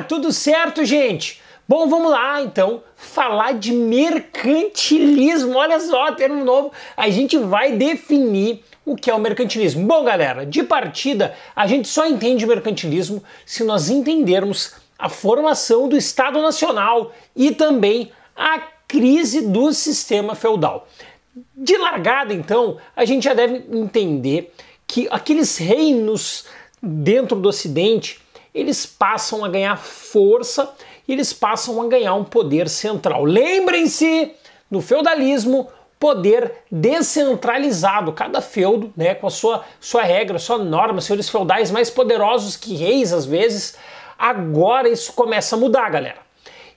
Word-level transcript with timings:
Tudo 0.00 0.32
certo, 0.32 0.84
gente? 0.84 1.42
Bom, 1.68 1.88
vamos 1.88 2.10
lá 2.10 2.42
então 2.42 2.82
falar 2.96 3.52
de 3.52 3.72
mercantilismo. 3.72 5.56
Olha 5.56 5.78
só, 5.80 6.12
termo 6.12 6.44
novo. 6.44 6.72
A 6.96 7.08
gente 7.10 7.36
vai 7.36 7.72
definir 7.72 8.64
o 8.84 8.96
que 8.96 9.10
é 9.10 9.14
o 9.14 9.18
mercantilismo. 9.18 9.86
Bom, 9.86 10.04
galera, 10.04 10.44
de 10.44 10.62
partida, 10.62 11.34
a 11.54 11.66
gente 11.66 11.88
só 11.88 12.06
entende 12.06 12.46
mercantilismo 12.46 13.22
se 13.44 13.64
nós 13.64 13.90
entendermos 13.90 14.74
a 14.98 15.08
formação 15.08 15.88
do 15.88 15.96
Estado 15.96 16.40
Nacional 16.40 17.12
e 17.34 17.50
também 17.52 18.12
a 18.36 18.60
crise 18.86 19.48
do 19.48 19.72
sistema 19.72 20.34
feudal. 20.34 20.86
De 21.56 21.76
largada, 21.76 22.32
então, 22.32 22.76
a 22.94 23.04
gente 23.04 23.24
já 23.24 23.34
deve 23.34 23.64
entender 23.76 24.52
que 24.86 25.08
aqueles 25.10 25.56
reinos 25.56 26.46
dentro 26.82 27.36
do 27.36 27.48
Ocidente 27.48 28.20
eles 28.54 28.84
passam 28.86 29.44
a 29.44 29.48
ganhar 29.48 29.76
força 29.76 30.72
e 31.06 31.12
eles 31.12 31.32
passam 31.32 31.80
a 31.80 31.88
ganhar 31.88 32.14
um 32.14 32.24
poder 32.24 32.68
central. 32.68 33.24
Lembrem-se, 33.24 34.32
no 34.70 34.80
feudalismo, 34.80 35.68
poder 35.98 36.52
descentralizado, 36.70 38.12
cada 38.12 38.40
feudo, 38.40 38.92
né, 38.96 39.14
com 39.14 39.26
a 39.26 39.30
sua, 39.30 39.64
sua 39.80 40.02
regra, 40.02 40.38
sua 40.38 40.58
norma, 40.58 41.00
senhores 41.00 41.28
feudais 41.28 41.70
mais 41.70 41.90
poderosos 41.90 42.56
que 42.56 42.74
reis 42.74 43.12
às 43.12 43.24
vezes. 43.24 43.76
Agora 44.18 44.88
isso 44.88 45.12
começa 45.12 45.54
a 45.54 45.58
mudar, 45.58 45.90
galera. 45.90 46.18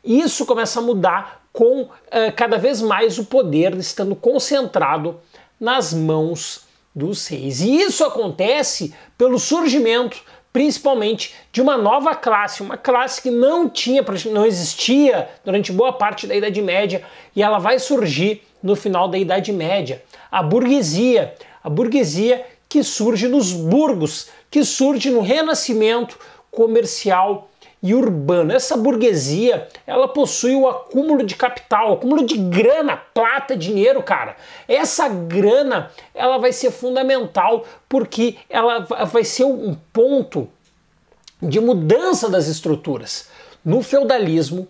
Isso 0.04 0.46
começa 0.46 0.80
a 0.80 0.84
mudar 0.84 1.42
com 1.52 1.82
uh, 1.82 1.90
cada 2.36 2.58
vez 2.58 2.82
mais 2.82 3.18
o 3.18 3.26
poder 3.26 3.76
estando 3.78 4.16
concentrado 4.16 5.20
nas 5.60 5.94
mãos 5.94 6.66
dos 6.94 7.28
reis. 7.28 7.62
E 7.62 7.82
isso 7.82 8.04
acontece 8.04 8.94
pelo 9.18 9.40
surgimento 9.40 10.22
principalmente 10.56 11.36
de 11.52 11.62
uma 11.62 11.76
nova 11.76 12.16
classe, 12.16 12.64
uma 12.64 12.78
classe 12.78 13.22
que 13.22 13.30
não 13.30 13.68
tinha, 13.68 14.02
não 14.32 14.46
existia 14.46 15.28
durante 15.44 15.70
boa 15.70 15.92
parte 15.92 16.26
da 16.26 16.34
Idade 16.34 16.62
Média 16.62 17.04
e 17.36 17.44
ela 17.44 17.60
vai 17.60 17.78
surgir 17.78 18.42
no 18.64 18.74
final 18.74 19.10
da 19.10 19.18
Idade 19.18 19.52
Média, 19.52 20.02
a 20.32 20.42
burguesia, 20.42 21.36
a 21.62 21.70
burguesia 21.70 22.46
que 22.70 22.84
surge 22.84 23.28
nos 23.28 23.52
burgos, 23.52 24.30
que 24.50 24.64
surge 24.64 25.10
no 25.10 25.20
renascimento 25.20 26.18
comercial 26.50 27.50
e 27.86 27.94
urbano. 27.94 28.52
Essa 28.52 28.76
burguesia, 28.76 29.68
ela 29.86 30.08
possui 30.08 30.56
o 30.56 30.68
acúmulo 30.68 31.24
de 31.24 31.36
capital, 31.36 31.94
acúmulo 31.94 32.26
de 32.26 32.36
grana, 32.36 32.98
plata, 32.98 33.56
dinheiro, 33.56 34.02
cara. 34.02 34.36
Essa 34.68 35.08
grana, 35.08 35.92
ela 36.16 36.40
vai 36.40 36.52
ser 36.52 36.72
fundamental 36.72 37.64
porque 37.88 38.38
ela 38.50 38.80
vai 38.80 39.24
ser 39.24 39.44
um 39.44 39.78
ponto 39.94 40.50
de 41.40 41.60
mudança 41.60 42.28
das 42.28 42.48
estruturas. 42.48 43.30
No 43.64 43.84
feudalismo, 43.84 44.68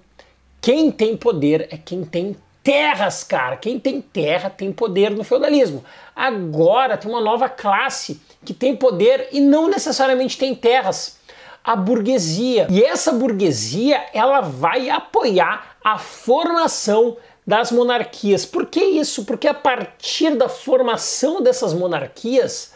quem 0.59 0.91
tem 0.91 1.15
poder 1.15 1.69
é 1.71 1.77
quem 1.77 2.03
tem 2.03 2.35
terras, 2.61 3.23
cara. 3.23 3.55
Quem 3.55 3.79
tem 3.79 4.01
terra 4.01 4.49
tem 4.49 4.73
poder 4.73 5.11
no 5.11 5.23
feudalismo. 5.23 5.85
Agora 6.13 6.97
tem 6.97 7.09
uma 7.09 7.21
nova 7.21 7.47
classe 7.47 8.19
que 8.43 8.53
tem 8.53 8.75
poder 8.75 9.29
e 9.31 9.39
não 9.39 9.69
necessariamente 9.69 10.37
tem 10.37 10.53
terras 10.53 11.17
a 11.65 11.75
burguesia. 11.75 12.67
E 12.69 12.83
essa 12.83 13.11
burguesia, 13.11 14.05
ela 14.13 14.41
vai 14.41 14.89
apoiar 14.89 15.77
a 15.83 15.97
formação 15.97 17.17
das 17.45 17.71
monarquias. 17.71 18.45
Por 18.45 18.67
que 18.67 18.79
isso? 18.79 19.25
Porque 19.25 19.47
a 19.47 19.53
partir 19.53 20.35
da 20.35 20.47
formação 20.47 21.41
dessas 21.41 21.73
monarquias, 21.73 22.73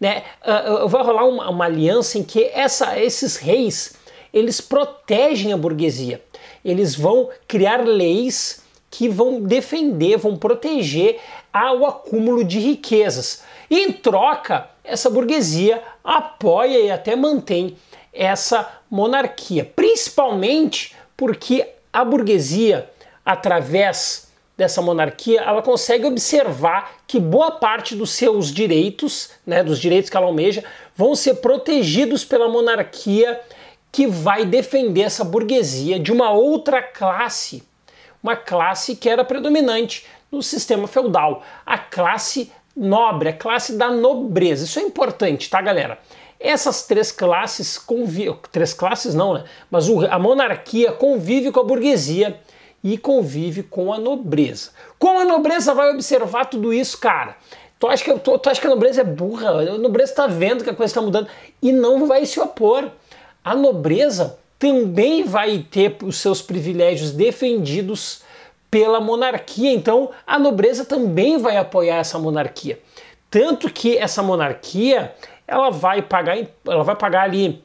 né, 0.00 0.22
uh, 0.44 0.88
vai 0.88 1.02
rolar 1.02 1.26
uma, 1.26 1.50
uma 1.50 1.64
aliança 1.64 2.18
em 2.18 2.22
que 2.22 2.44
essa, 2.54 2.98
esses 2.98 3.36
reis 3.36 3.94
eles 4.32 4.60
protegem 4.60 5.52
a 5.52 5.56
burguesia. 5.56 6.22
Eles 6.64 6.94
vão 6.94 7.30
criar 7.46 7.84
leis 7.84 8.62
que 8.90 9.08
vão 9.08 9.40
defender, 9.40 10.16
vão 10.16 10.36
proteger 10.36 11.18
ao 11.52 11.86
acúmulo 11.86 12.44
de 12.44 12.58
riquezas. 12.58 13.42
E 13.70 13.80
em 13.80 13.92
troca, 13.92 14.68
essa 14.84 15.10
burguesia 15.10 15.82
apoia 16.02 16.78
e 16.78 16.90
até 16.90 17.14
mantém 17.16 17.76
essa 18.12 18.68
monarquia, 18.90 19.64
principalmente 19.64 20.96
porque 21.16 21.68
a 21.92 22.04
burguesia, 22.04 22.88
através 23.24 24.28
dessa 24.56 24.82
monarquia, 24.82 25.40
ela 25.40 25.62
consegue 25.62 26.04
observar 26.04 26.96
que 27.06 27.20
boa 27.20 27.52
parte 27.52 27.94
dos 27.94 28.10
seus 28.10 28.52
direitos, 28.52 29.30
né, 29.46 29.62
dos 29.62 29.78
direitos 29.78 30.10
que 30.10 30.16
ela 30.16 30.26
almeja, 30.26 30.64
vão 30.96 31.14
ser 31.14 31.34
protegidos 31.34 32.24
pela 32.24 32.48
monarquia 32.48 33.40
que 33.92 34.06
vai 34.06 34.44
defender 34.44 35.02
essa 35.02 35.24
burguesia 35.24 35.98
de 35.98 36.12
uma 36.12 36.30
outra 36.32 36.82
classe, 36.82 37.62
uma 38.22 38.36
classe 38.36 38.96
que 38.96 39.08
era 39.08 39.24
predominante 39.24 40.06
no 40.30 40.42
sistema 40.42 40.86
feudal, 40.86 41.42
a 41.64 41.78
classe 41.78 42.52
nobre, 42.76 43.28
a 43.28 43.32
classe 43.32 43.76
da 43.76 43.90
nobreza. 43.90 44.64
Isso 44.64 44.78
é 44.78 44.82
importante, 44.82 45.48
tá, 45.48 45.60
galera? 45.60 45.98
Essas 46.40 46.86
três 46.86 47.10
classes 47.10 47.76
convivem, 47.78 48.36
três 48.52 48.72
classes 48.72 49.14
não, 49.14 49.34
né? 49.34 49.44
Mas 49.70 49.86
a 50.10 50.18
monarquia 50.18 50.92
convive 50.92 51.50
com 51.50 51.60
a 51.60 51.64
burguesia 51.64 52.38
e 52.82 52.96
convive 52.96 53.62
com 53.64 53.92
a 53.92 53.98
nobreza. 53.98 54.70
Como 54.98 55.18
a 55.18 55.24
nobreza 55.24 55.74
vai 55.74 55.90
observar 55.90 56.46
tudo 56.46 56.72
isso, 56.72 56.98
cara? 56.98 57.36
Tu 57.78 57.86
acha 57.86 58.04
que, 58.04 58.18
tu, 58.20 58.38
tu 58.38 58.50
acha 58.50 58.60
que 58.60 58.66
a 58.66 58.70
nobreza 58.70 59.00
é 59.00 59.04
burra? 59.04 59.50
A 59.50 59.78
nobreza 59.78 60.12
está 60.12 60.26
vendo 60.26 60.64
que 60.64 60.70
a 60.70 60.74
coisa 60.74 60.90
está 60.90 61.02
mudando 61.02 61.28
e 61.60 61.72
não 61.72 62.06
vai 62.06 62.24
se 62.24 62.38
opor. 62.38 62.90
A 63.44 63.54
nobreza 63.54 64.38
também 64.58 65.24
vai 65.24 65.64
ter 65.70 65.96
os 66.02 66.18
seus 66.18 66.42
privilégios 66.42 67.12
defendidos 67.12 68.22
pela 68.70 69.00
monarquia. 69.00 69.72
Então, 69.72 70.10
a 70.26 70.38
nobreza 70.38 70.84
também 70.84 71.38
vai 71.38 71.56
apoiar 71.56 71.98
essa 71.98 72.18
monarquia. 72.18 72.80
Tanto 73.30 73.70
que 73.70 73.96
essa 73.96 74.22
monarquia 74.22 75.14
ela 75.48 75.70
vai 75.70 76.02
pagar, 76.02 76.36
ela 76.66 76.84
vai 76.84 76.94
pagar 76.94 77.22
ali 77.22 77.64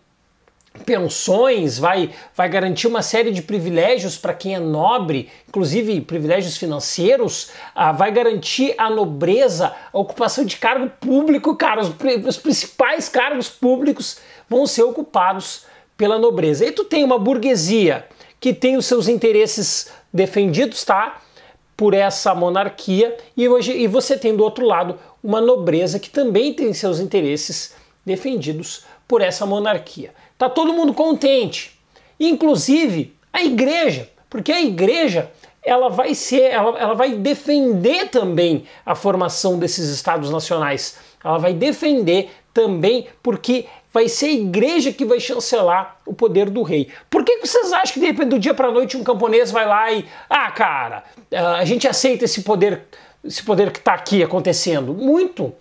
pensões, 0.85 1.77
vai, 1.77 2.09
vai 2.35 2.49
garantir 2.49 2.87
uma 2.87 3.01
série 3.01 3.31
de 3.31 3.43
privilégios 3.43 4.17
para 4.17 4.33
quem 4.33 4.55
é 4.55 4.59
nobre, 4.59 5.29
inclusive 5.47 6.01
privilégios 6.01 6.57
financeiros, 6.57 7.51
ah, 7.75 7.91
vai 7.91 8.11
garantir 8.11 8.73
a 8.77 8.89
nobreza, 8.89 9.73
a 9.93 9.99
ocupação 9.99 10.43
de 10.43 10.57
cargo 10.57 10.89
público, 10.99 11.55
cara, 11.55 11.81
os, 11.81 11.91
os 12.25 12.37
principais 12.37 13.07
cargos 13.07 13.49
públicos 13.49 14.17
vão 14.49 14.65
ser 14.65 14.83
ocupados 14.83 15.65
pela 15.95 16.17
nobreza. 16.17 16.65
E 16.65 16.71
tu 16.71 16.83
tem 16.83 17.03
uma 17.03 17.19
burguesia 17.19 18.07
que 18.39 18.53
tem 18.53 18.75
os 18.75 18.85
seus 18.85 19.07
interesses 19.07 19.91
defendidos, 20.11 20.83
tá? 20.83 21.21
Por 21.77 21.93
essa 21.93 22.35
monarquia, 22.35 23.17
e, 23.35 23.47
hoje, 23.47 23.71
e 23.71 23.87
você 23.87 24.17
tem 24.17 24.35
do 24.35 24.43
outro 24.43 24.65
lado 24.65 24.99
uma 25.23 25.39
nobreza 25.39 25.99
que 25.99 26.09
também 26.09 26.53
tem 26.53 26.73
seus 26.73 26.99
interesses 26.99 27.75
defendidos 28.05 28.85
por 29.07 29.21
essa 29.21 29.45
monarquia. 29.45 30.13
Tá 30.37 30.49
todo 30.49 30.73
mundo 30.73 30.93
contente, 30.93 31.79
inclusive 32.19 33.15
a 33.31 33.43
igreja, 33.43 34.09
porque 34.29 34.51
a 34.51 34.61
igreja 34.61 35.31
ela 35.63 35.89
vai 35.89 36.13
ser, 36.13 36.51
ela, 36.51 36.77
ela 36.77 36.93
vai 36.93 37.13
defender 37.15 38.09
também 38.09 38.65
a 38.85 38.93
formação 38.95 39.57
desses 39.57 39.89
estados 39.89 40.29
nacionais. 40.29 40.97
Ela 41.23 41.37
vai 41.37 41.53
defender 41.53 42.29
também 42.53 43.07
porque 43.23 43.65
vai 43.93 44.09
ser 44.09 44.25
a 44.25 44.33
igreja 44.33 44.91
que 44.91 45.05
vai 45.05 45.19
chancelar 45.19 45.97
o 46.05 46.13
poder 46.13 46.49
do 46.49 46.63
rei. 46.63 46.89
Por 47.09 47.23
que 47.23 47.37
vocês 47.37 47.71
acham 47.71 47.93
que 47.93 47.99
de 47.99 48.07
repente 48.07 48.29
do 48.29 48.39
dia 48.39 48.53
para 48.53 48.71
noite 48.71 48.97
um 48.97 49.03
camponês 49.03 49.51
vai 49.51 49.65
lá 49.65 49.91
e, 49.91 50.05
ah, 50.29 50.51
cara, 50.51 51.03
a 51.31 51.63
gente 51.63 51.87
aceita 51.87 52.25
esse 52.25 52.41
poder 52.41 52.81
esse 53.23 53.43
poder 53.43 53.71
que 53.71 53.79
está 53.79 53.93
aqui 53.93 54.21
acontecendo? 54.21 54.93
Muito. 54.93 55.53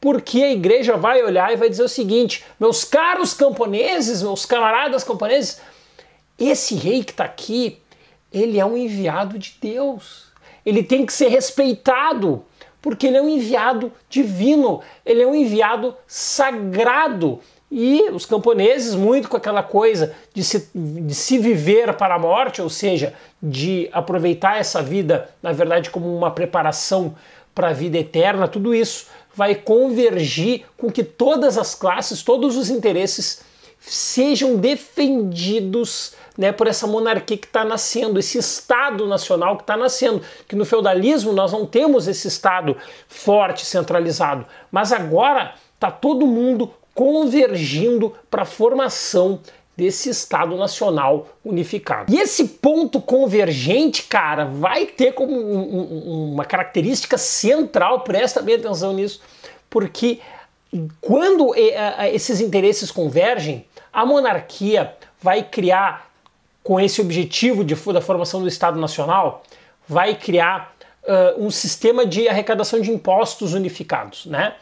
Porque 0.00 0.42
a 0.42 0.52
igreja 0.52 0.96
vai 0.96 1.22
olhar 1.22 1.52
e 1.52 1.56
vai 1.56 1.68
dizer 1.68 1.82
o 1.82 1.88
seguinte: 1.88 2.44
meus 2.60 2.84
caros 2.84 3.32
camponeses, 3.32 4.22
meus 4.22 4.44
camaradas 4.44 5.04
camponeses, 5.04 5.60
esse 6.38 6.74
rei 6.74 7.02
que 7.02 7.12
está 7.12 7.24
aqui, 7.24 7.78
ele 8.32 8.58
é 8.58 8.64
um 8.66 8.76
enviado 8.76 9.38
de 9.38 9.56
Deus. 9.60 10.26
Ele 10.64 10.82
tem 10.82 11.06
que 11.06 11.12
ser 11.12 11.28
respeitado, 11.28 12.44
porque 12.82 13.06
ele 13.06 13.16
é 13.16 13.22
um 13.22 13.28
enviado 13.28 13.92
divino, 14.08 14.82
ele 15.04 15.22
é 15.22 15.26
um 15.26 15.34
enviado 15.34 15.96
sagrado. 16.06 17.40
E 17.70 18.10
os 18.10 18.26
camponeses, 18.26 18.94
muito 18.94 19.28
com 19.28 19.36
aquela 19.36 19.62
coisa 19.62 20.14
de 20.32 20.44
se, 20.44 20.70
de 20.74 21.14
se 21.14 21.38
viver 21.38 21.94
para 21.94 22.14
a 22.14 22.18
morte, 22.18 22.62
ou 22.62 22.70
seja, 22.70 23.14
de 23.42 23.88
aproveitar 23.92 24.58
essa 24.58 24.82
vida, 24.82 25.28
na 25.42 25.52
verdade, 25.52 25.90
como 25.90 26.14
uma 26.16 26.30
preparação 26.30 27.14
para 27.54 27.68
a 27.68 27.72
vida 27.72 27.98
eterna, 27.98 28.48
tudo 28.48 28.74
isso 28.74 29.06
vai 29.34 29.54
convergir 29.54 30.64
com 30.76 30.90
que 30.90 31.04
todas 31.04 31.58
as 31.58 31.74
classes, 31.74 32.22
todos 32.22 32.56
os 32.56 32.70
interesses 32.70 33.44
sejam 33.78 34.56
defendidos 34.56 36.14
né, 36.36 36.52
por 36.52 36.66
essa 36.66 36.86
monarquia 36.86 37.36
que 37.36 37.46
está 37.46 37.64
nascendo, 37.64 38.18
esse 38.18 38.38
Estado 38.38 39.06
nacional 39.06 39.56
que 39.56 39.62
está 39.62 39.76
nascendo. 39.76 40.22
Que 40.48 40.56
no 40.56 40.64
feudalismo 40.64 41.32
nós 41.32 41.52
não 41.52 41.64
temos 41.64 42.08
esse 42.08 42.28
Estado 42.28 42.76
forte, 43.08 43.64
centralizado, 43.64 44.46
mas 44.70 44.92
agora 44.92 45.54
está 45.74 45.90
todo 45.90 46.26
mundo 46.26 46.72
convergindo 46.94 48.14
para 48.30 48.42
a 48.42 48.46
formação 48.46 49.40
desse 49.76 50.08
Estado 50.08 50.56
Nacional 50.56 51.28
unificado. 51.44 52.12
E 52.12 52.18
esse 52.18 52.44
ponto 52.44 53.00
convergente, 53.00 54.04
cara, 54.04 54.46
vai 54.46 54.86
ter 54.86 55.12
como 55.12 55.32
um, 55.32 55.78
um, 55.78 56.32
uma 56.32 56.44
característica 56.44 57.18
central, 57.18 58.00
presta 58.00 58.40
bem 58.40 58.54
atenção 58.54 58.94
nisso, 58.94 59.20
porque 59.68 60.20
quando 61.00 61.54
esses 62.12 62.40
interesses 62.40 62.90
convergem, 62.90 63.66
a 63.92 64.04
monarquia 64.04 64.94
vai 65.20 65.42
criar, 65.42 66.10
com 66.62 66.80
esse 66.80 67.00
objetivo 67.00 67.64
de, 67.64 67.74
da 67.74 68.00
formação 68.00 68.40
do 68.40 68.48
Estado 68.48 68.78
Nacional, 68.78 69.42
vai 69.86 70.14
criar 70.14 70.74
uh, 71.04 71.44
um 71.44 71.50
sistema 71.50 72.04
de 72.04 72.28
arrecadação 72.28 72.80
de 72.80 72.90
impostos 72.90 73.54
unificados, 73.54 74.26
né? 74.26 74.54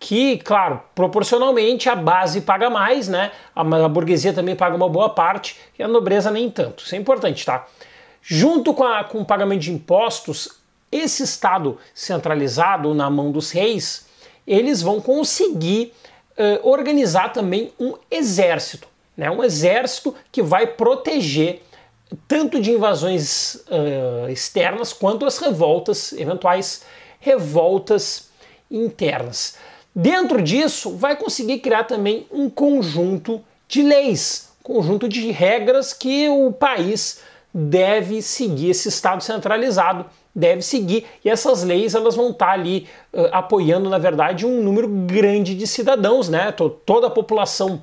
Que, 0.00 0.38
claro, 0.38 0.80
proporcionalmente 0.94 1.90
a 1.90 1.94
base 1.94 2.40
paga 2.40 2.70
mais, 2.70 3.06
né? 3.06 3.30
A, 3.54 3.62
burguesia 3.86 4.32
também 4.32 4.56
paga 4.56 4.74
uma 4.74 4.88
boa 4.88 5.10
parte 5.10 5.58
e 5.78 5.82
a 5.82 5.86
nobreza 5.86 6.30
nem 6.30 6.50
tanto. 6.50 6.82
Isso 6.82 6.94
é 6.94 6.98
importante, 6.98 7.44
tá? 7.44 7.66
Junto 8.22 8.72
com, 8.72 8.82
a, 8.82 9.04
com 9.04 9.20
o 9.20 9.24
pagamento 9.26 9.60
de 9.60 9.70
impostos, 9.70 10.58
esse 10.90 11.22
Estado 11.22 11.76
centralizado 11.94 12.94
na 12.94 13.10
mão 13.10 13.30
dos 13.30 13.50
reis, 13.50 14.06
eles 14.46 14.80
vão 14.80 15.02
conseguir 15.02 15.92
uh, 16.30 16.66
organizar 16.66 17.34
também 17.34 17.70
um 17.78 17.94
exército, 18.10 18.88
né? 19.14 19.30
Um 19.30 19.44
exército 19.44 20.14
que 20.32 20.42
vai 20.42 20.66
proteger 20.66 21.62
tanto 22.26 22.58
de 22.58 22.72
invasões 22.72 23.56
uh, 23.66 24.30
externas 24.30 24.94
quanto 24.94 25.26
as 25.26 25.36
revoltas, 25.36 26.14
eventuais 26.14 26.86
revoltas 27.20 28.30
internas. 28.70 29.58
Dentro 29.94 30.40
disso, 30.40 30.96
vai 30.96 31.16
conseguir 31.16 31.58
criar 31.58 31.84
também 31.84 32.26
um 32.30 32.48
conjunto 32.48 33.42
de 33.66 33.82
leis, 33.82 34.52
conjunto 34.62 35.08
de 35.08 35.30
regras 35.30 35.92
que 35.92 36.28
o 36.28 36.52
país 36.52 37.20
deve 37.52 38.22
seguir, 38.22 38.70
esse 38.70 38.88
Estado 38.88 39.22
centralizado 39.22 40.06
deve 40.34 40.62
seguir. 40.62 41.06
E 41.24 41.28
essas 41.28 41.64
leis 41.64 41.94
elas 41.94 42.14
vão 42.14 42.30
estar 42.30 42.50
ali 42.50 42.86
uh, 43.12 43.26
apoiando, 43.32 43.90
na 43.90 43.98
verdade, 43.98 44.46
um 44.46 44.62
número 44.62 44.88
grande 44.88 45.54
de 45.54 45.66
cidadãos, 45.66 46.28
né? 46.28 46.52
Toda 46.86 47.08
a 47.08 47.10
população 47.10 47.82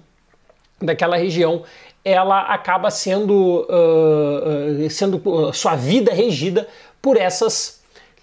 daquela 0.82 1.18
região 1.18 1.64
ela 2.06 2.42
acaba 2.42 2.90
sendo, 2.90 3.68
uh, 3.70 4.86
uh, 4.86 4.90
sendo 4.90 5.22
sua 5.54 5.76
vida 5.76 6.14
regida 6.14 6.66
por 7.02 7.18
essas 7.18 7.77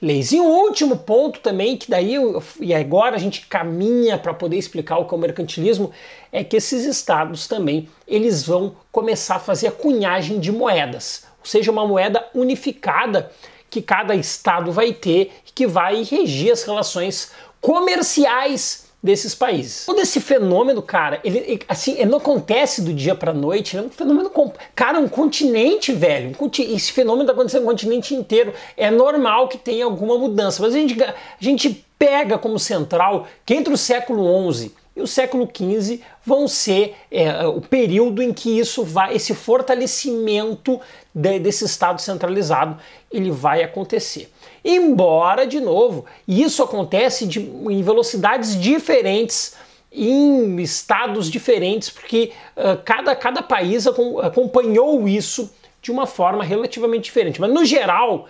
leis. 0.04 0.32
E 0.32 0.38
o 0.38 0.44
último 0.44 0.98
ponto 0.98 1.40
também, 1.40 1.76
que 1.76 1.90
daí, 1.90 2.16
e 2.60 2.74
agora 2.74 3.16
a 3.16 3.18
gente 3.18 3.46
caminha 3.46 4.18
para 4.18 4.34
poder 4.34 4.56
explicar 4.56 4.98
o 4.98 5.06
que 5.06 5.14
é 5.14 5.16
o 5.16 5.20
mercantilismo, 5.20 5.90
é 6.30 6.44
que 6.44 6.56
esses 6.56 6.84
estados 6.84 7.48
também, 7.48 7.88
eles 8.06 8.46
vão 8.46 8.76
começar 8.92 9.36
a 9.36 9.40
fazer 9.40 9.68
a 9.68 9.72
cunhagem 9.72 10.38
de 10.38 10.52
moedas, 10.52 11.24
ou 11.40 11.46
seja, 11.46 11.72
uma 11.72 11.86
moeda 11.86 12.24
unificada 12.34 13.32
que 13.70 13.82
cada 13.82 14.14
estado 14.14 14.70
vai 14.70 14.92
ter, 14.92 15.32
que 15.54 15.66
vai 15.66 16.02
regir 16.02 16.52
as 16.52 16.62
relações 16.62 17.32
comerciais 17.60 18.83
desses 19.04 19.34
países. 19.34 19.84
Todo 19.84 20.00
esse 20.00 20.18
fenômeno, 20.18 20.80
cara, 20.80 21.20
ele 21.22 21.60
assim, 21.68 21.92
ele 21.92 22.06
não 22.06 22.16
acontece 22.16 22.80
do 22.80 22.90
dia 22.90 23.14
para 23.14 23.34
noite, 23.34 23.76
é 23.76 23.82
um 23.82 23.90
fenômeno, 23.90 24.30
cara, 24.74 24.98
um 24.98 25.06
continente, 25.06 25.92
velho, 25.92 26.34
um 26.40 26.50
esse 26.58 26.90
fenômeno 26.90 27.24
está 27.24 27.34
acontecendo 27.34 27.64
no 27.64 27.68
continente 27.68 28.14
inteiro. 28.14 28.54
É 28.78 28.90
normal 28.90 29.48
que 29.48 29.58
tenha 29.58 29.84
alguma 29.84 30.16
mudança, 30.16 30.62
mas 30.62 30.74
a 30.74 30.78
gente, 30.78 31.02
a 31.02 31.14
gente 31.38 31.84
pega 31.98 32.38
como 32.38 32.58
central 32.58 33.26
que 33.44 33.52
entre 33.52 33.74
o 33.74 33.76
século 33.76 34.52
XI 34.52 34.72
e 34.96 35.02
o 35.02 35.06
século 35.06 35.48
XV 35.52 36.00
vão 36.24 36.46
ser 36.46 36.94
é, 37.10 37.46
o 37.46 37.60
período 37.60 38.22
em 38.22 38.32
que 38.32 38.58
isso 38.58 38.84
vai, 38.84 39.14
esse 39.14 39.34
fortalecimento 39.34 40.80
de, 41.12 41.38
desse 41.38 41.64
Estado 41.64 42.00
centralizado, 42.00 42.78
ele 43.10 43.30
vai 43.30 43.62
acontecer. 43.62 44.32
Embora, 44.64 45.46
de 45.46 45.60
novo, 45.60 46.06
isso 46.26 46.62
acontece 46.62 47.26
de, 47.26 47.40
em 47.40 47.82
velocidades 47.82 48.58
diferentes, 48.58 49.56
em 49.92 50.60
estados 50.60 51.30
diferentes, 51.30 51.90
porque 51.90 52.32
uh, 52.56 52.80
cada, 52.84 53.14
cada 53.14 53.42
país 53.42 53.86
acompanhou 53.86 55.06
isso 55.08 55.52
de 55.82 55.90
uma 55.90 56.06
forma 56.06 56.42
relativamente 56.42 57.04
diferente. 57.04 57.40
Mas 57.40 57.52
no 57.52 57.64
geral, 57.64 58.26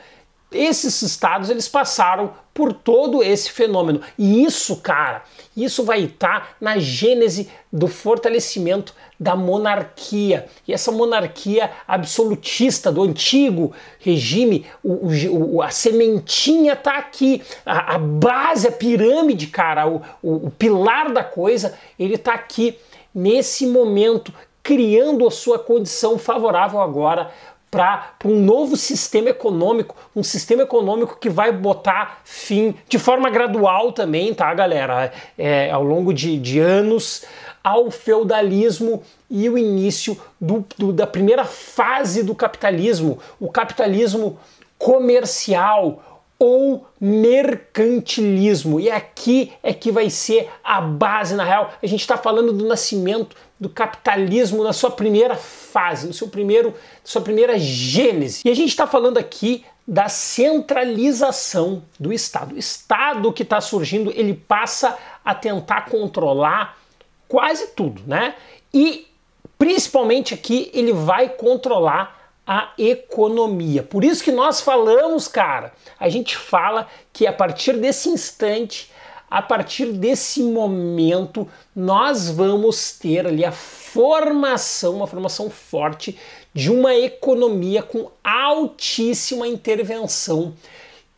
esses 0.54 1.02
estados 1.02 1.50
eles 1.50 1.68
passaram 1.68 2.32
por 2.54 2.72
todo 2.72 3.22
esse 3.22 3.50
fenômeno. 3.50 4.00
E 4.16 4.44
isso, 4.44 4.76
cara, 4.76 5.24
isso 5.56 5.82
vai 5.82 6.04
estar 6.04 6.56
na 6.60 6.78
gênese 6.78 7.50
do 7.72 7.88
fortalecimento 7.88 8.94
da 9.18 9.34
monarquia. 9.34 10.46
E 10.66 10.72
essa 10.72 10.92
monarquia 10.92 11.70
absolutista 11.86 12.92
do 12.92 13.02
antigo 13.02 13.72
regime, 13.98 14.64
o, 14.82 15.56
o, 15.56 15.62
a 15.62 15.70
sementinha 15.70 16.74
está 16.74 16.98
aqui, 16.98 17.42
a, 17.66 17.96
a, 17.96 17.98
base, 17.98 18.68
a 18.68 18.72
pirâmide, 18.72 19.48
cara, 19.48 19.88
o, 19.88 20.02
o 20.22 20.50
pilar 20.50 21.12
da 21.12 21.24
coisa, 21.24 21.76
ele 21.98 22.14
está 22.14 22.34
aqui 22.34 22.78
nesse 23.12 23.66
momento, 23.66 24.32
criando 24.62 25.26
a 25.26 25.30
sua 25.30 25.58
condição 25.58 26.18
favorável 26.18 26.80
agora 26.80 27.30
para 27.74 28.14
um 28.24 28.40
novo 28.40 28.76
sistema 28.76 29.30
econômico, 29.30 29.96
um 30.14 30.22
sistema 30.22 30.62
econômico 30.62 31.18
que 31.18 31.28
vai 31.28 31.50
botar 31.50 32.20
fim 32.24 32.72
de 32.88 33.00
forma 33.00 33.28
gradual 33.28 33.90
também, 33.90 34.32
tá, 34.32 34.54
galera? 34.54 35.12
É, 35.36 35.72
ao 35.72 35.82
longo 35.82 36.14
de, 36.14 36.38
de 36.38 36.60
anos 36.60 37.24
ao 37.64 37.90
feudalismo 37.90 39.02
e 39.28 39.48
o 39.48 39.58
início 39.58 40.16
do, 40.40 40.64
do, 40.78 40.92
da 40.92 41.06
primeira 41.06 41.44
fase 41.44 42.22
do 42.22 42.34
capitalismo, 42.34 43.18
o 43.40 43.50
capitalismo 43.50 44.38
comercial 44.78 46.22
ou 46.38 46.86
mercantilismo. 47.00 48.78
E 48.78 48.90
aqui 48.90 49.52
é 49.62 49.72
que 49.72 49.90
vai 49.90 50.10
ser 50.10 50.50
a 50.62 50.80
base, 50.80 51.34
na 51.34 51.44
real. 51.44 51.72
A 51.82 51.86
gente 51.86 52.00
está 52.00 52.16
falando 52.16 52.52
do 52.52 52.66
nascimento 52.66 53.34
do 53.64 53.68
capitalismo 53.70 54.62
na 54.62 54.74
sua 54.74 54.90
primeira 54.90 55.36
fase, 55.36 56.06
no 56.06 56.12
seu 56.12 56.28
primeiro, 56.28 56.74
sua 57.02 57.22
primeira 57.22 57.58
gênese. 57.58 58.42
E 58.44 58.50
a 58.50 58.54
gente 58.54 58.68
está 58.68 58.86
falando 58.86 59.16
aqui 59.16 59.64
da 59.88 60.06
centralização 60.06 61.82
do 61.98 62.12
Estado. 62.12 62.54
O 62.54 62.58
Estado 62.58 63.32
que 63.32 63.42
está 63.42 63.62
surgindo, 63.62 64.12
ele 64.14 64.34
passa 64.34 64.98
a 65.24 65.34
tentar 65.34 65.86
controlar 65.86 66.76
quase 67.26 67.68
tudo, 67.68 68.02
né? 68.06 68.34
E 68.72 69.06
principalmente 69.56 70.34
aqui 70.34 70.70
ele 70.74 70.92
vai 70.92 71.30
controlar 71.30 72.34
a 72.46 72.72
economia. 72.76 73.82
Por 73.82 74.04
isso 74.04 74.22
que 74.22 74.30
nós 74.30 74.60
falamos, 74.60 75.26
cara, 75.26 75.72
a 75.98 76.10
gente 76.10 76.36
fala 76.36 76.86
que 77.14 77.26
a 77.26 77.32
partir 77.32 77.78
desse 77.78 78.10
instante 78.10 78.92
a 79.34 79.42
partir 79.42 79.86
desse 79.86 80.44
momento 80.44 81.48
nós 81.74 82.30
vamos 82.30 82.92
ter 82.96 83.26
ali 83.26 83.44
a 83.44 83.50
formação, 83.50 84.94
uma 84.94 85.08
formação 85.08 85.50
forte 85.50 86.16
de 86.54 86.70
uma 86.70 86.94
economia 86.94 87.82
com 87.82 88.12
altíssima 88.22 89.48
intervenção 89.48 90.54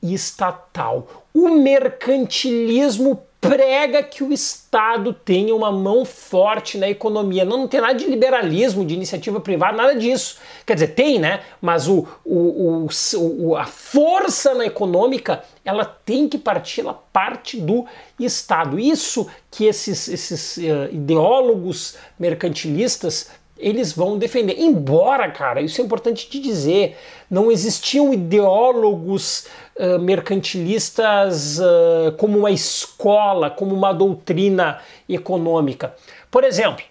estatal. 0.03 1.27
O 1.35 1.51
mercantilismo 1.51 3.23
prega 3.49 4.03
que 4.03 4.23
o 4.23 4.33
Estado 4.33 5.13
tenha 5.13 5.55
uma 5.55 5.71
mão 5.73 6.05
forte 6.05 6.79
na 6.79 6.89
economia. 6.89 7.45
Não, 7.45 7.59
não 7.59 7.69
tem 7.69 7.81
nada 7.81 7.95
de 7.95 8.07
liberalismo, 8.07 8.85
de 8.85 8.95
iniciativa 8.95 9.41
privada, 9.41 9.77
nada 9.77 9.95
disso. 9.95 10.39
Quer 10.65 10.75
dizer, 10.75 10.89
tem, 10.89 11.19
né? 11.19 11.41
Mas 11.61 11.89
o, 11.89 12.07
o, 12.25 12.89
o, 13.17 13.57
a 13.57 13.65
força 13.65 14.55
na 14.55 14.67
econômica 14.67 15.45
ela 15.65 15.85
tem 15.85 16.29
que 16.29 16.39
partir, 16.39 16.83
ela 16.83 16.95
parte 17.13 17.59
do 17.59 17.87
Estado. 18.19 18.79
Isso 18.79 19.27
que 19.51 19.65
esses, 19.65 20.09
esses 20.09 20.57
uh, 20.59 20.93
ideólogos 20.93 21.97
mercantilistas 22.19 23.31
eles 23.59 23.93
vão 23.93 24.19
defender. 24.19 24.59
Embora, 24.59 25.31
cara, 25.31 25.61
isso 25.61 25.81
é 25.81 25.85
importante 25.85 26.29
de 26.31 26.39
dizer, 26.39 26.97
não 27.31 27.51
existiam 27.51 28.13
ideólogos 28.13 29.47
uh, 29.79 29.99
mercantilistas 29.99 31.59
uh, 31.59 32.13
como 32.19 32.39
uma 32.39 32.51
escola, 32.51 33.51
como 33.51 33.75
uma 33.75 33.93
doutrina 33.93 34.81
econômica. 35.09 35.95
Por 36.31 36.45
exemplo, 36.45 36.85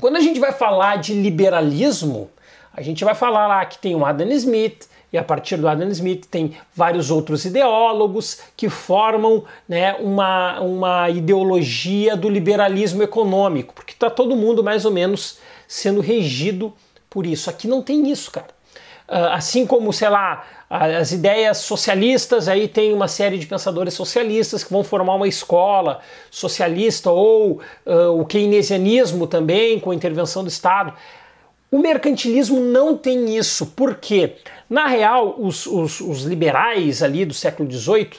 quando 0.00 0.16
a 0.16 0.20
gente 0.20 0.38
vai 0.38 0.52
falar 0.52 0.96
de 0.96 1.14
liberalismo, 1.14 2.30
a 2.72 2.82
gente 2.82 3.04
vai 3.04 3.14
falar 3.14 3.46
lá 3.46 3.64
que 3.66 3.78
tem 3.78 3.94
o 3.94 4.04
Adam 4.04 4.28
Smith, 4.28 4.88
e 5.12 5.16
a 5.16 5.24
partir 5.24 5.56
do 5.56 5.66
Adam 5.66 5.88
Smith 5.88 6.26
tem 6.26 6.56
vários 6.74 7.10
outros 7.10 7.44
ideólogos 7.44 8.42
que 8.56 8.68
formam 8.68 9.44
né, 9.66 9.94
uma, 9.94 10.60
uma 10.60 11.10
ideologia 11.10 12.14
do 12.14 12.28
liberalismo 12.28 13.02
econômico, 13.02 13.72
porque 13.74 13.92
está 13.92 14.10
todo 14.10 14.36
mundo 14.36 14.62
mais 14.62 14.84
ou 14.84 14.90
menos 14.90 15.38
sendo 15.66 16.00
regido 16.00 16.72
por 17.08 17.26
isso. 17.26 17.48
Aqui 17.48 17.66
não 17.66 17.82
tem 17.82 18.10
isso, 18.10 18.30
cara. 18.30 18.48
Uh, 19.08 19.32
assim 19.32 19.66
como, 19.66 19.90
sei 19.90 20.10
lá, 20.10 20.44
as 20.70 21.12
ideias 21.12 21.58
socialistas, 21.58 22.46
aí 22.46 22.68
tem 22.68 22.92
uma 22.92 23.08
série 23.08 23.38
de 23.38 23.46
pensadores 23.46 23.94
socialistas 23.94 24.62
que 24.62 24.70
vão 24.70 24.84
formar 24.84 25.14
uma 25.14 25.26
escola 25.26 26.00
socialista, 26.30 27.10
ou 27.10 27.62
uh, 27.86 28.20
o 28.20 28.26
keynesianismo 28.26 29.26
também, 29.26 29.80
com 29.80 29.90
a 29.90 29.94
intervenção 29.94 30.42
do 30.42 30.48
Estado. 30.48 30.92
O 31.70 31.78
mercantilismo 31.78 32.60
não 32.60 32.96
tem 32.96 33.34
isso, 33.36 33.72
porque, 33.74 34.36
na 34.68 34.86
real, 34.86 35.36
os, 35.38 35.66
os, 35.66 36.00
os 36.00 36.24
liberais 36.24 37.02
ali 37.02 37.24
do 37.24 37.34
século 37.34 37.70
XVIII, 37.70 38.10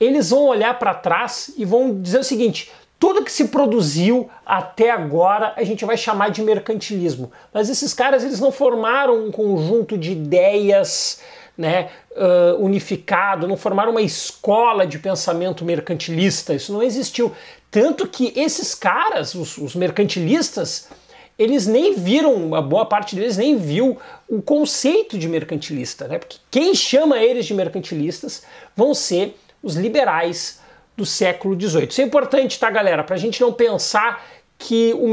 eles 0.00 0.30
vão 0.30 0.46
olhar 0.46 0.78
para 0.78 0.94
trás 0.94 1.52
e 1.58 1.64
vão 1.64 2.00
dizer 2.00 2.20
o 2.20 2.24
seguinte: 2.24 2.70
tudo 2.98 3.24
que 3.24 3.32
se 3.32 3.48
produziu 3.48 4.28
até 4.44 4.90
agora 4.90 5.52
a 5.56 5.62
gente 5.62 5.84
vai 5.84 5.96
chamar 5.96 6.30
de 6.30 6.42
mercantilismo. 6.42 7.30
Mas 7.52 7.68
esses 7.68 7.92
caras 7.94 8.24
eles 8.24 8.40
não 8.40 8.50
formaram 8.50 9.26
um 9.26 9.30
conjunto 9.30 9.96
de 9.96 10.12
ideias 10.12 11.20
né, 11.58 11.90
uh, 12.12 12.64
unificado, 12.64 13.48
não 13.48 13.56
formaram 13.56 13.90
uma 13.90 14.00
escola 14.00 14.86
de 14.86 14.96
pensamento 14.96 15.64
mercantilista. 15.64 16.54
Isso 16.54 16.72
não 16.72 16.82
existiu. 16.82 17.32
Tanto 17.68 18.06
que 18.06 18.32
esses 18.36 18.76
caras, 18.76 19.34
os, 19.34 19.58
os 19.58 19.74
mercantilistas, 19.74 20.88
eles 21.36 21.66
nem 21.66 21.94
viram, 21.94 22.54
a 22.54 22.62
boa 22.62 22.86
parte 22.86 23.16
deles 23.16 23.36
nem 23.36 23.56
viu 23.56 23.98
o 24.28 24.40
conceito 24.40 25.18
de 25.18 25.28
mercantilista, 25.28 26.06
né? 26.06 26.18
Porque 26.18 26.38
quem 26.48 26.74
chama 26.74 27.18
eles 27.18 27.44
de 27.44 27.54
mercantilistas 27.54 28.44
vão 28.76 28.94
ser 28.94 29.36
os 29.60 29.74
liberais 29.74 30.60
do 30.96 31.04
século 31.04 31.60
XVIII. 31.60 31.88
Isso 31.88 32.00
é 32.00 32.04
importante, 32.04 32.58
tá, 32.58 32.70
galera? 32.70 33.04
Para 33.04 33.16
a 33.16 33.18
gente 33.18 33.40
não 33.40 33.52
pensar 33.52 34.24
que 34.58 34.92
o, 34.94 35.12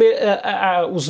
os, 0.93 1.07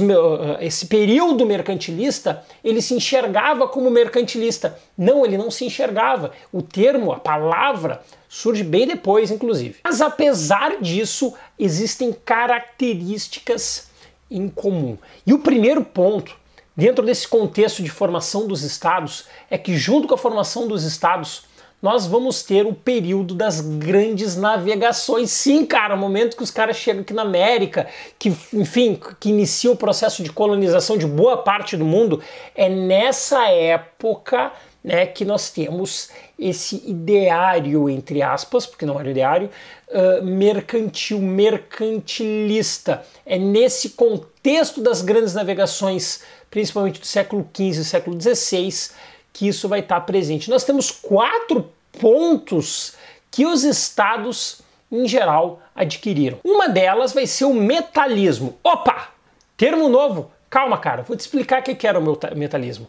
esse 0.60 0.88
período 0.88 1.46
mercantilista 1.46 2.44
ele 2.62 2.82
se 2.82 2.94
enxergava 2.94 3.66
como 3.68 3.90
mercantilista. 3.90 4.78
Não, 4.98 5.26
ele 5.26 5.38
não 5.38 5.50
se 5.50 5.64
enxergava. 5.66 6.32
O 6.52 6.62
termo, 6.62 7.14
a 7.14 7.20
palavra, 7.20 8.02
surge 8.28 8.62
bem 8.62 8.86
depois, 8.86 9.32
inclusive. 9.32 9.78
Mas 9.84 10.02
apesar 10.02 10.82
disso, 10.82 11.34
existem 11.58 12.12
características 12.12 13.88
em 14.30 14.50
comum. 14.50 14.98
E 15.26 15.34
o 15.34 15.40
primeiro 15.40 15.84
ponto, 15.84 16.36
dentro 16.76 17.06
desse 17.06 17.28
contexto 17.28 17.82
de 17.82 17.90
formação 17.90 18.48
dos 18.48 18.64
estados, 18.64 19.26
é 19.50 19.58
que 19.58 19.78
junto 19.78 20.10
com 20.10 20.16
a 20.16 20.18
formação 20.18 20.68
dos 20.68 20.84
estados, 20.84 21.46
nós 21.86 22.08
vamos 22.08 22.42
ter 22.42 22.66
o 22.66 22.74
período 22.74 23.36
das 23.36 23.62
grandes 23.62 24.36
navegações. 24.36 25.30
Sim, 25.30 25.64
cara, 25.64 25.94
o 25.94 25.98
momento 26.00 26.36
que 26.36 26.42
os 26.42 26.50
caras 26.50 26.78
chegam 26.78 27.04
aqui 27.04 27.14
na 27.14 27.22
América, 27.22 27.86
que, 28.18 28.30
enfim, 28.52 29.00
que 29.20 29.30
inicia 29.30 29.72
o 29.72 29.76
processo 29.76 30.24
de 30.24 30.32
colonização 30.32 30.98
de 30.98 31.06
boa 31.06 31.38
parte 31.38 31.78
do 31.78 31.86
mundo, 31.86 32.24
é 32.56 32.68
nessa 32.68 33.48
época 33.52 34.52
né, 34.84 35.06
que 35.06 35.24
nós 35.24 35.52
temos 35.52 36.10
esse 36.40 36.82
ideário, 36.88 37.88
entre 37.88 38.24
aspas, 38.24 38.66
porque 38.66 38.84
não 38.84 39.00
era 39.00 39.12
ideário, 39.12 39.52
uh, 39.90 40.26
mercantil, 40.26 41.20
mercantilista. 41.20 43.04
É 43.24 43.38
nesse 43.38 43.92
contexto 43.92 44.82
das 44.82 45.04
grandes 45.04 45.36
navegações, 45.36 46.24
principalmente 46.50 47.00
do 47.00 47.06
século 47.06 47.48
XV 47.56 47.82
e 47.82 47.86
século 47.86 48.20
XVI, 48.20 48.90
que 49.32 49.48
isso 49.48 49.70
vai 49.70 49.82
estar 49.82 50.02
presente. 50.02 50.50
Nós 50.50 50.64
temos 50.64 50.90
quatro 50.90 51.75
pontos 52.00 52.96
que 53.32 53.46
os 53.46 53.64
estados, 53.64 54.62
em 54.92 55.08
geral, 55.08 55.62
adquiriram. 55.76 56.40
Uma 56.44 56.70
delas 56.70 57.14
vai 57.14 57.28
ser 57.28 57.46
o 57.46 57.54
metalismo. 57.54 58.58
Opa! 58.64 59.10
Termo 59.58 59.90
novo. 59.90 60.32
Calma, 60.50 60.78
cara, 60.78 61.04
vou 61.04 61.18
te 61.18 61.22
explicar 61.22 61.62
o 61.62 61.64
que 61.64 61.88
era 61.88 62.00
o 62.00 62.38
metalismo. 62.38 62.88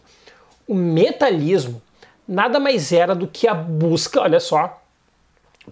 O 0.67 0.75
metalismo 0.75 1.81
nada 2.27 2.59
mais 2.59 2.91
era 2.91 3.15
do 3.15 3.27
que 3.27 3.47
a 3.47 3.53
busca, 3.53 4.21
olha 4.21 4.39
só, 4.39 4.81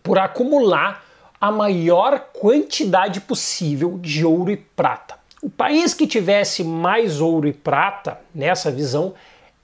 por 0.01 0.17
acumular 0.17 1.03
a 1.39 1.51
maior 1.51 2.19
quantidade 2.33 3.21
possível 3.21 3.99
de 4.01 4.25
ouro 4.25 4.51
e 4.51 4.57
prata. 4.57 5.15
O 5.41 5.49
país 5.49 5.93
que 5.93 6.07
tivesse 6.07 6.63
mais 6.63 7.19
ouro 7.19 7.47
e 7.47 7.53
prata, 7.53 8.19
nessa 8.33 8.71
visão, 8.71 9.13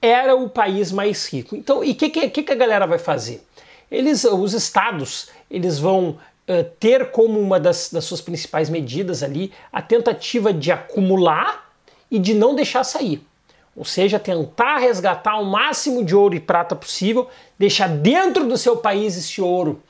era 0.00 0.34
o 0.36 0.48
país 0.48 0.92
mais 0.92 1.26
rico. 1.32 1.56
Então, 1.56 1.82
e 1.82 1.92
o 1.92 1.94
que, 1.94 2.10
que, 2.10 2.42
que, 2.42 2.52
a 2.52 2.56
galera 2.56 2.86
vai 2.86 2.98
fazer? 2.98 3.44
Eles, 3.92 4.24
os 4.24 4.54
estados, 4.54 5.28
eles 5.50 5.78
vão 5.78 6.18
uh, 6.48 6.64
ter 6.80 7.10
como 7.10 7.38
uma 7.38 7.60
das, 7.60 7.90
das 7.92 8.04
suas 8.06 8.22
principais 8.22 8.70
medidas 8.70 9.22
ali 9.22 9.52
a 9.70 9.82
tentativa 9.82 10.50
de 10.50 10.72
acumular 10.72 11.70
e 12.10 12.18
de 12.18 12.32
não 12.32 12.54
deixar 12.54 12.84
sair. 12.84 13.22
Ou 13.76 13.84
seja, 13.84 14.18
tentar 14.18 14.78
resgatar 14.78 15.38
o 15.38 15.44
máximo 15.44 16.02
de 16.02 16.16
ouro 16.16 16.34
e 16.34 16.40
prata 16.40 16.74
possível, 16.74 17.28
deixar 17.58 17.88
dentro 17.88 18.46
do 18.46 18.56
seu 18.56 18.78
país 18.78 19.16
esse 19.16 19.42
ouro 19.42 19.82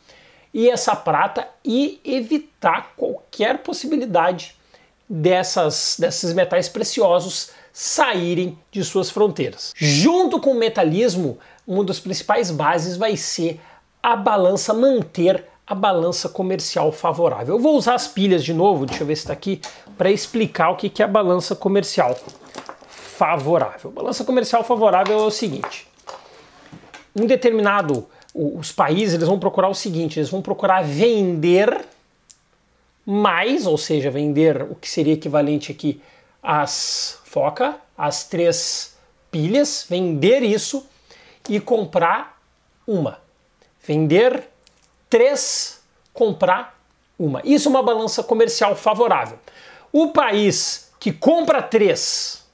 e 0.52 0.68
essa 0.68 0.97
prata 0.97 1.49
e 1.64 2.00
evitar 2.04 2.94
qualquer 2.97 3.59
possibilidade 3.59 4.56
dessas, 5.09 5.97
desses 5.99 6.32
metais 6.32 6.68
preciosos 6.68 7.50
saírem 7.73 8.59
de 8.71 8.85
suas 8.85 9.11
fronteiras. 9.11 9.73
Junto 9.76 10.40
com 10.40 10.50
o 10.50 10.59
metalismo, 10.59 11.38
uma 11.66 11.85
das 11.85 12.00
principais 12.00 12.50
bases 12.50 12.97
vai 12.97 13.16
ser 13.16 13.61
a 14.02 14.16
balança 14.16 14.75
manter 14.75 15.44
a 15.66 15.75
balança 15.75 16.28
comercial 16.28 16.90
favorável. 16.90 17.54
Eu 17.54 17.61
vou 17.61 17.76
usar 17.76 17.94
as 17.94 18.09
pilhas 18.09 18.44
de 18.44 18.52
novo, 18.52 18.85
deixa 18.85 19.02
eu 19.02 19.06
ver 19.06 19.16
se 19.16 19.23
está 19.23 19.32
aqui, 19.32 19.61
para 19.97 20.11
explicar 20.11 20.71
o 20.71 20.76
que 20.76 21.00
é 21.00 21.04
a 21.04 21.09
balança 21.09 21.54
comercial 21.54 22.18
favorável. 22.88 23.90
Balança 23.90 24.25
comercial 24.25 24.64
favorável 24.64 25.18
é 25.18 25.23
o 25.23 25.30
seguinte: 25.30 25.88
um 27.14 27.26
determinado 27.26 28.06
os 28.35 28.73
países 28.73 29.14
eles 29.14 29.28
vão 29.28 29.38
procurar 29.38 29.68
o 29.68 29.75
seguinte, 29.75 30.18
eles 30.18 30.30
vão 30.30 30.40
procurar 30.40 30.82
vender 30.82 31.85
mais, 33.04 33.66
ou 33.66 33.76
seja, 33.76 34.11
vender 34.11 34.62
o 34.62 34.75
que 34.75 34.88
seria 34.88 35.14
equivalente 35.14 35.71
aqui 35.71 36.00
às 36.42 37.21
foca, 37.25 37.76
as 37.97 38.25
três 38.25 38.97
pilhas, 39.30 39.87
vender 39.88 40.42
isso 40.42 40.87
e 41.49 41.61
comprar 41.61 42.40
uma. 42.87 43.22
Vender 43.85 44.49
três, 45.11 45.83
comprar 46.12 46.79
uma. 47.19 47.41
Isso 47.45 47.69
é 47.69 47.71
uma 47.71 47.83
balança 47.83 48.23
comercial 48.23 48.77
favorável. 48.77 49.39
O 49.93 50.09
país 50.09 50.91
que 50.99 51.12
compra 51.12 51.61
três 51.61 52.47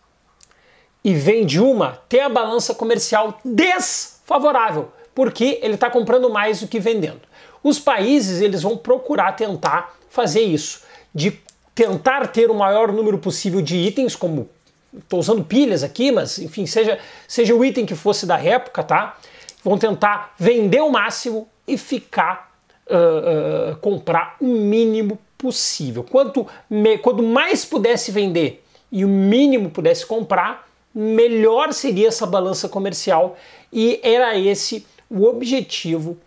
e 1.05 1.15
vende 1.15 1.61
uma, 1.61 2.03
tem 2.09 2.21
a 2.21 2.29
balança 2.29 2.75
comercial 2.75 3.39
desfavorável, 3.45 4.91
porque 5.15 5.59
ele 5.63 5.75
está 5.75 5.91
comprando 5.91 6.29
mais 6.31 6.61
do 6.61 6.67
que 6.67 6.81
vendendo. 6.81 7.21
Os 7.63 7.79
países 7.79 8.41
eles 8.41 8.63
vão 8.63 8.77
procurar 8.77 9.33
tentar 9.33 9.97
fazer 10.11 10.43
isso, 10.43 10.83
de 11.15 11.39
tentar 11.75 12.29
ter 12.29 12.51
o 12.51 12.55
maior 12.55 12.93
número 12.93 13.19
possível 13.19 13.63
de 13.63 13.77
itens, 13.77 14.17
como 14.17 14.49
estou 14.97 15.21
usando 15.21 15.45
pilhas 15.45 15.83
aqui, 15.83 16.11
mas 16.11 16.39
enfim, 16.39 16.67
seja, 16.67 16.99
seja 17.27 17.55
o 17.55 17.65
item 17.65 17.87
que 17.87 17.95
fosse 17.95 18.27
da 18.27 18.43
época, 18.43 18.83
tá? 18.83 19.19
Vão 19.63 19.79
tentar 19.79 20.35
vender 20.39 20.81
o 20.81 20.91
máximo 20.91 21.49
e 21.67 21.77
ficar, 21.77 22.53
uh, 22.87 23.73
uh, 23.73 23.77
comprar 23.77 24.37
o 24.41 24.47
mínimo 24.47 25.19
possível. 25.37 26.03
Quanto, 26.03 26.47
me, 26.69 27.01
mais 27.23 27.65
pudesse 27.65 28.11
vender 28.11 28.65
e 28.91 29.05
o 29.05 29.09
mínimo 29.09 29.71
pudesse 29.71 30.05
comprar, 30.05 30.69
melhor 30.95 31.73
seria 31.73 32.09
essa 32.09 32.27
balança 32.27 32.69
comercial 32.69 33.37
e 33.73 34.01
era 34.03 34.37
esse 34.37 34.87
o 35.11 35.25
objetivo 35.25 36.19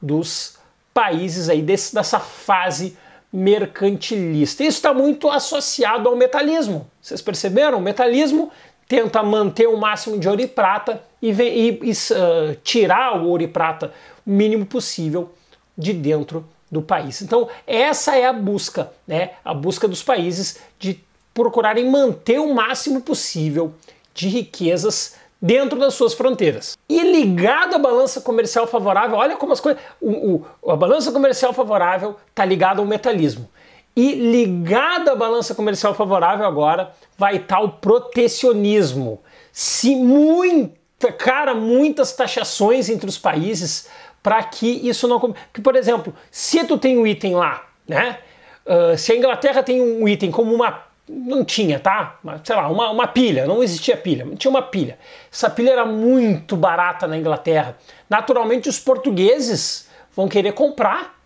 dos 0.00 0.58
países 0.94 1.48
aí 1.48 1.62
desse, 1.62 1.94
dessa 1.94 2.20
fase 2.20 2.96
mercantilista. 3.32 4.62
Isso 4.64 4.78
está 4.78 4.92
muito 4.92 5.28
associado 5.28 6.08
ao 6.08 6.16
metalismo. 6.16 6.90
Vocês 7.00 7.22
perceberam? 7.22 7.78
O 7.78 7.82
metalismo 7.82 8.50
tenta 8.90 9.22
manter 9.22 9.68
o 9.68 9.76
máximo 9.76 10.18
de 10.18 10.28
ouro 10.28 10.40
e 10.40 10.48
prata 10.48 11.00
e, 11.22 11.30
e, 11.30 11.80
e 11.80 11.90
uh, 11.92 12.56
tirar 12.64 13.22
o 13.22 13.28
ouro 13.28 13.40
e 13.40 13.46
prata 13.46 13.92
o 14.26 14.30
mínimo 14.30 14.66
possível 14.66 15.30
de 15.78 15.92
dentro 15.92 16.44
do 16.68 16.82
país. 16.82 17.22
Então, 17.22 17.48
essa 17.68 18.16
é 18.16 18.26
a 18.26 18.32
busca, 18.32 18.92
né? 19.06 19.30
A 19.44 19.54
busca 19.54 19.86
dos 19.86 20.02
países 20.02 20.58
de 20.76 20.98
procurarem 21.32 21.88
manter 21.88 22.40
o 22.40 22.52
máximo 22.52 23.00
possível 23.00 23.72
de 24.12 24.26
riquezas 24.26 25.14
dentro 25.40 25.78
das 25.78 25.94
suas 25.94 26.12
fronteiras. 26.12 26.76
E 26.88 27.00
ligado 27.00 27.76
à 27.76 27.78
balança 27.78 28.20
comercial 28.20 28.66
favorável, 28.66 29.16
olha 29.16 29.36
como 29.36 29.52
as 29.52 29.60
coisas. 29.60 29.80
O, 30.00 30.44
o, 30.64 30.72
a 30.72 30.74
balança 30.74 31.12
comercial 31.12 31.52
favorável 31.52 32.16
está 32.28 32.44
ligada 32.44 32.80
ao 32.80 32.86
metalismo. 32.86 33.48
E 33.94 34.14
ligado 34.14 35.10
à 35.10 35.14
balança 35.14 35.54
comercial 35.54 35.94
favorável 35.94 36.44
agora 36.44 36.92
vai 37.20 37.36
estar 37.36 37.60
o 37.60 37.68
protecionismo. 37.68 39.20
Se 39.52 39.94
muita, 39.94 41.12
cara, 41.12 41.54
muitas 41.54 42.12
taxações 42.14 42.88
entre 42.88 43.10
os 43.10 43.18
países 43.18 43.90
para 44.22 44.42
que 44.42 44.88
isso 44.88 45.06
não. 45.06 45.34
Que, 45.52 45.60
por 45.60 45.76
exemplo, 45.76 46.14
se 46.30 46.64
tu 46.64 46.78
tem 46.78 46.96
um 46.96 47.06
item 47.06 47.34
lá, 47.34 47.66
né? 47.86 48.18
Uh, 48.64 48.96
se 48.96 49.12
a 49.12 49.16
Inglaterra 49.16 49.62
tem 49.62 49.82
um 49.82 50.08
item 50.08 50.30
como 50.30 50.54
uma 50.54 50.88
não 51.06 51.44
tinha, 51.44 51.80
tá? 51.80 52.20
Sei 52.44 52.54
lá, 52.54 52.68
uma, 52.68 52.88
uma 52.90 53.06
pilha, 53.08 53.44
não 53.44 53.62
existia 53.64 53.96
pilha, 53.96 54.24
tinha 54.36 54.50
uma 54.50 54.62
pilha. 54.62 54.96
Essa 55.30 55.50
pilha 55.50 55.72
era 55.72 55.84
muito 55.84 56.56
barata 56.56 57.06
na 57.08 57.18
Inglaterra. 57.18 57.76
Naturalmente, 58.08 58.68
os 58.68 58.78
portugueses 58.78 59.88
vão 60.14 60.28
querer 60.28 60.52
comprar, 60.52 61.18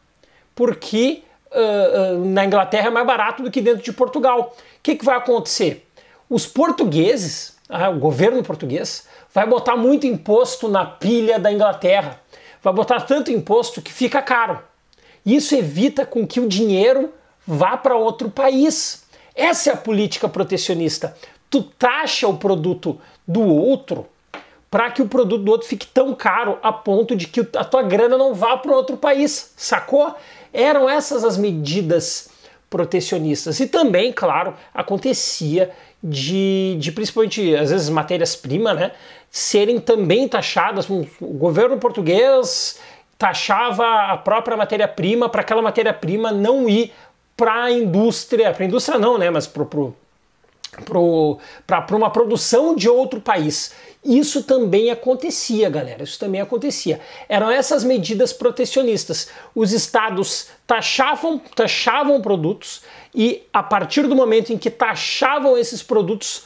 porque 0.55 1.23
uh, 1.55 2.17
uh, 2.17 2.25
na 2.25 2.45
Inglaterra 2.45 2.89
é 2.89 2.91
mais 2.91 3.07
barato 3.07 3.43
do 3.43 3.51
que 3.51 3.61
dentro 3.61 3.83
de 3.83 3.93
Portugal. 3.93 4.55
O 4.57 4.83
que, 4.83 4.97
que 4.97 5.05
vai 5.05 5.17
acontecer? 5.17 5.87
Os 6.29 6.47
portugueses, 6.47 7.57
ah, 7.69 7.91
o 7.91 7.99
governo 7.99 8.43
português, 8.43 9.07
vai 9.33 9.47
botar 9.47 9.77
muito 9.77 10.07
imposto 10.07 10.69
na 10.69 10.85
pilha 10.85 11.39
da 11.39 11.53
Inglaterra. 11.53 12.21
Vai 12.63 12.73
botar 12.73 13.01
tanto 13.03 13.31
imposto 13.31 13.83
que 13.83 13.93
fica 13.93 14.23
caro. 14.23 14.61
Isso 15.25 15.55
evita 15.55 16.05
com 16.05 16.27
que 16.27 16.41
o 16.41 16.49
dinheiro 16.49 17.13
vá 17.47 17.77
para 17.77 17.97
outro 17.97 18.31
país. 18.31 19.05
Essa 19.35 19.71
é 19.71 19.73
a 19.73 19.77
política 19.77 20.29
protecionista. 20.29 21.17
Tu 21.51 21.63
taxa 21.63 22.27
o 22.27 22.37
produto 22.37 23.01
do 23.27 23.43
outro 23.43 24.07
para 24.75 24.91
que 24.91 25.01
o 25.01 25.07
produto 25.07 25.45
do 25.45 25.53
outro 25.53 25.69
fique 25.69 25.87
tão 25.87 26.13
caro 26.17 26.59
a 26.61 26.73
ponto 26.73 27.15
de 27.15 27.29
que 27.29 27.47
a 27.57 27.63
tua 27.63 27.83
grana 27.85 28.19
não 28.19 28.35
vá 28.35 28.57
para 28.57 28.75
outro 28.75 28.97
país, 28.97 29.53
sacou? 29.57 30.13
Eram 30.55 30.89
essas 30.89 31.25
as 31.25 31.37
medidas 31.37 32.31
protecionistas. 32.71 33.61
E 33.61 33.67
também, 33.67 34.13
claro, 34.13 34.55
acontecia 34.73 35.71
de, 36.03 36.77
de 36.79 36.93
principalmente, 36.93 37.55
às 37.57 37.71
vezes, 37.71 37.89
matérias-primas, 37.89 38.77
né, 38.77 38.93
serem 39.31 39.81
também 39.81 40.29
taxadas. 40.29 40.89
O 40.89 41.07
governo 41.21 41.79
português 41.79 42.79
taxava 43.19 44.13
a 44.13 44.17
própria 44.17 44.57
matéria-prima 44.57 45.29
para 45.29 45.41
aquela 45.41 45.63
matéria-prima 45.63 46.31
não 46.31 46.69
ir 46.69 46.93
para 47.37 47.65
a 47.65 47.71
indústria, 47.71 48.53
para 48.53 48.65
a 48.65 48.67
indústria 48.67 48.99
não, 48.99 49.19
né, 49.19 49.31
mas 49.31 49.47
para 49.47 49.65
para 51.67 51.97
uma 51.97 52.11
produção 52.11 52.75
de 52.75 52.89
outro 52.89 53.21
país. 53.21 53.73
Isso 54.05 54.43
também 54.43 54.91
acontecia, 54.91 55.71
galera. 55.71 56.03
Isso 56.03 56.19
também 56.19 56.41
acontecia. 56.41 57.01
Eram 57.29 57.51
essas 57.51 57.83
medidas 57.83 58.33
protecionistas. 58.33 59.29
Os 59.55 59.73
estados 59.73 60.49
taxavam, 60.67 61.41
taxavam 61.57 62.21
produtos 62.21 62.83
e, 63.15 63.43
a 63.53 63.63
partir 63.63 64.07
do 64.07 64.15
momento 64.15 64.53
em 64.53 64.59
que 64.59 64.71
taxavam 64.71 65.57
esses 65.57 65.83
produtos, 65.83 66.45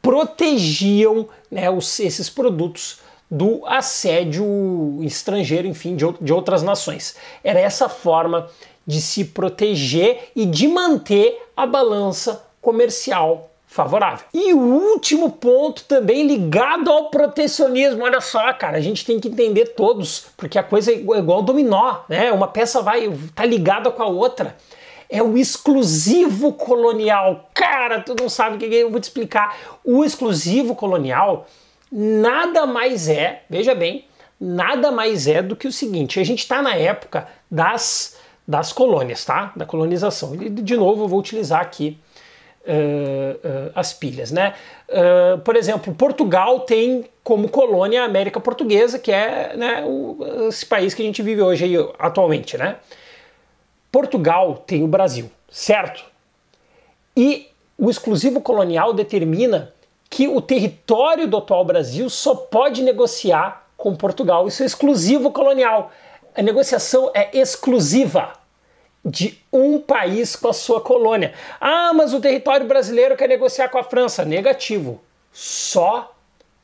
protegiam 0.00 1.28
né, 1.50 1.68
os, 1.68 1.98
esses 1.98 2.30
produtos 2.30 3.00
do 3.28 3.66
assédio 3.66 4.98
estrangeiro, 5.02 5.66
enfim, 5.66 5.96
de, 5.96 6.04
de 6.20 6.32
outras 6.32 6.62
nações. 6.62 7.16
Era 7.42 7.58
essa 7.58 7.88
forma 7.88 8.48
de 8.86 9.00
se 9.00 9.24
proteger 9.24 10.30
e 10.36 10.46
de 10.46 10.68
manter 10.68 11.42
a 11.56 11.66
balança 11.66 12.44
comercial 12.60 13.51
favorável. 13.72 14.26
E 14.34 14.52
o 14.52 14.58
último 14.58 15.30
ponto 15.30 15.84
também 15.84 16.26
ligado 16.26 16.90
ao 16.90 17.08
protecionismo, 17.08 18.04
olha 18.04 18.20
só, 18.20 18.52
cara, 18.52 18.76
a 18.76 18.80
gente 18.80 19.04
tem 19.04 19.18
que 19.18 19.28
entender 19.28 19.68
todos, 19.68 20.26
porque 20.36 20.58
a 20.58 20.62
coisa 20.62 20.92
é 20.92 20.96
igual 20.96 21.42
dominó, 21.42 22.00
né? 22.06 22.30
Uma 22.30 22.46
peça 22.46 22.82
vai 22.82 23.10
tá 23.34 23.46
ligada 23.46 23.90
com 23.90 24.02
a 24.02 24.06
outra. 24.06 24.56
É 25.08 25.22
o 25.22 25.38
exclusivo 25.38 26.52
colonial. 26.52 27.48
Cara, 27.54 28.00
tu 28.00 28.14
não 28.18 28.28
sabe 28.28 28.56
o 28.56 28.58
que 28.58 28.66
é, 28.66 28.82
eu 28.82 28.90
vou 28.90 29.00
te 29.00 29.04
explicar. 29.04 29.56
O 29.82 30.04
exclusivo 30.04 30.74
colonial 30.74 31.46
nada 31.90 32.66
mais 32.66 33.08
é, 33.08 33.42
veja 33.48 33.74
bem, 33.74 34.04
nada 34.38 34.92
mais 34.92 35.26
é 35.26 35.40
do 35.40 35.56
que 35.56 35.66
o 35.66 35.72
seguinte: 35.72 36.20
a 36.20 36.24
gente 36.24 36.40
está 36.40 36.60
na 36.60 36.74
época 36.74 37.26
das, 37.50 38.18
das 38.46 38.70
colônias, 38.70 39.24
tá? 39.24 39.50
Da 39.56 39.64
colonização. 39.64 40.34
E 40.34 40.50
de 40.50 40.76
novo 40.76 41.04
eu 41.04 41.08
vou 41.08 41.18
utilizar 41.18 41.62
aqui 41.62 41.98
uh, 42.66 43.68
uh, 43.68 43.72
as 43.74 43.92
pilhas. 43.92 44.30
Né? 44.30 44.54
Uh, 44.88 45.38
por 45.40 45.56
exemplo, 45.56 45.94
Portugal 45.94 46.60
tem 46.60 47.04
como 47.22 47.48
colônia 47.48 48.02
a 48.02 48.06
América 48.06 48.40
Portuguesa, 48.40 48.98
que 48.98 49.12
é 49.12 49.56
né, 49.56 49.84
o, 49.86 50.18
esse 50.48 50.66
país 50.66 50.94
que 50.94 51.02
a 51.02 51.04
gente 51.04 51.22
vive 51.22 51.42
hoje 51.42 51.64
aí, 51.64 51.76
atualmente. 51.98 52.56
Né? 52.56 52.76
Portugal 53.90 54.62
tem 54.66 54.82
o 54.82 54.88
Brasil, 54.88 55.30
certo? 55.50 56.04
E 57.16 57.48
o 57.78 57.90
exclusivo 57.90 58.40
colonial 58.40 58.92
determina 58.92 59.72
que 60.08 60.28
o 60.28 60.40
território 60.40 61.26
do 61.26 61.38
atual 61.38 61.64
Brasil 61.64 62.08
só 62.10 62.34
pode 62.34 62.82
negociar 62.82 63.66
com 63.76 63.94
Portugal. 63.94 64.46
Isso 64.46 64.62
é 64.62 64.66
exclusivo 64.66 65.30
colonial. 65.30 65.90
A 66.34 66.42
negociação 66.42 67.10
é 67.14 67.36
exclusiva 67.36 68.32
de 69.04 69.38
um 69.52 69.80
país 69.80 70.36
com 70.36 70.48
a 70.48 70.52
sua 70.52 70.80
colônia. 70.80 71.32
Ah, 71.60 71.92
mas 71.94 72.14
o 72.14 72.20
território 72.20 72.66
brasileiro 72.66 73.16
quer 73.16 73.28
negociar 73.28 73.68
com 73.68 73.78
a 73.78 73.84
França. 73.84 74.24
Negativo. 74.24 75.00
Só 75.32 76.14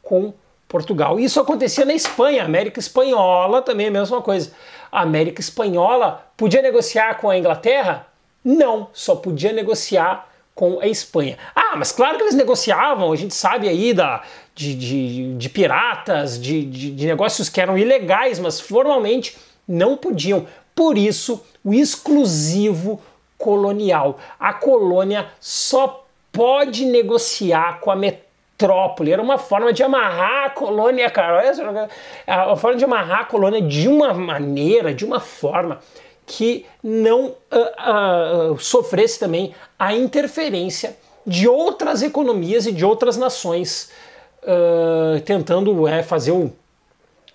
com 0.02 0.32
Portugal. 0.68 1.18
Isso 1.18 1.40
acontecia 1.40 1.84
na 1.84 1.94
Espanha, 1.94 2.44
América 2.44 2.78
Espanhola 2.78 3.62
também 3.62 3.86
é 3.86 3.88
a 3.88 3.92
mesma 3.92 4.20
coisa. 4.20 4.52
A 4.92 5.02
América 5.02 5.40
Espanhola 5.40 6.30
podia 6.36 6.62
negociar 6.62 7.18
com 7.18 7.30
a 7.30 7.38
Inglaterra? 7.38 8.06
Não, 8.44 8.88
só 8.92 9.16
podia 9.16 9.52
negociar 9.52 10.28
com 10.54 10.80
a 10.80 10.86
Espanha. 10.86 11.38
Ah, 11.54 11.74
mas 11.76 11.92
claro 11.92 12.16
que 12.16 12.24
eles 12.24 12.34
negociavam, 12.34 13.12
a 13.12 13.16
gente 13.16 13.34
sabe 13.34 13.68
aí 13.68 13.94
da, 13.94 14.22
de, 14.54 14.74
de, 14.74 15.34
de 15.34 15.48
piratas, 15.48 16.40
de, 16.40 16.64
de, 16.64 16.90
de 16.90 17.06
negócios 17.06 17.48
que 17.48 17.60
eram 17.60 17.78
ilegais, 17.78 18.38
mas 18.38 18.60
formalmente 18.60 19.36
não 19.66 19.96
podiam. 19.96 20.46
Por 20.78 20.96
isso, 20.96 21.44
o 21.64 21.74
exclusivo 21.74 23.00
colonial. 23.36 24.20
A 24.38 24.52
colônia 24.52 25.26
só 25.40 26.06
pode 26.30 26.84
negociar 26.84 27.80
com 27.80 27.90
a 27.90 27.96
metrópole. 27.96 29.10
Era 29.10 29.20
uma 29.20 29.38
forma 29.38 29.72
de 29.72 29.82
amarrar 29.82 30.44
a 30.44 30.50
colônia, 30.50 31.10
cara. 31.10 31.38
Olha 31.38 31.88
a 32.28 32.54
forma 32.54 32.76
de 32.76 32.84
amarrar 32.84 33.22
a 33.22 33.24
colônia 33.24 33.60
de 33.60 33.88
uma 33.88 34.14
maneira, 34.14 34.94
de 34.94 35.04
uma 35.04 35.18
forma 35.18 35.80
que 36.24 36.64
não 36.80 37.34
uh, 37.50 38.52
uh, 38.52 38.58
sofresse 38.60 39.18
também 39.18 39.52
a 39.76 39.92
interferência 39.92 40.96
de 41.26 41.48
outras 41.48 42.02
economias 42.04 42.66
e 42.66 42.72
de 42.72 42.84
outras 42.84 43.16
nações 43.16 43.90
uh, 44.44 45.20
tentando 45.22 45.88
é, 45.88 46.04
fazer 46.04 46.30
o 46.30 46.52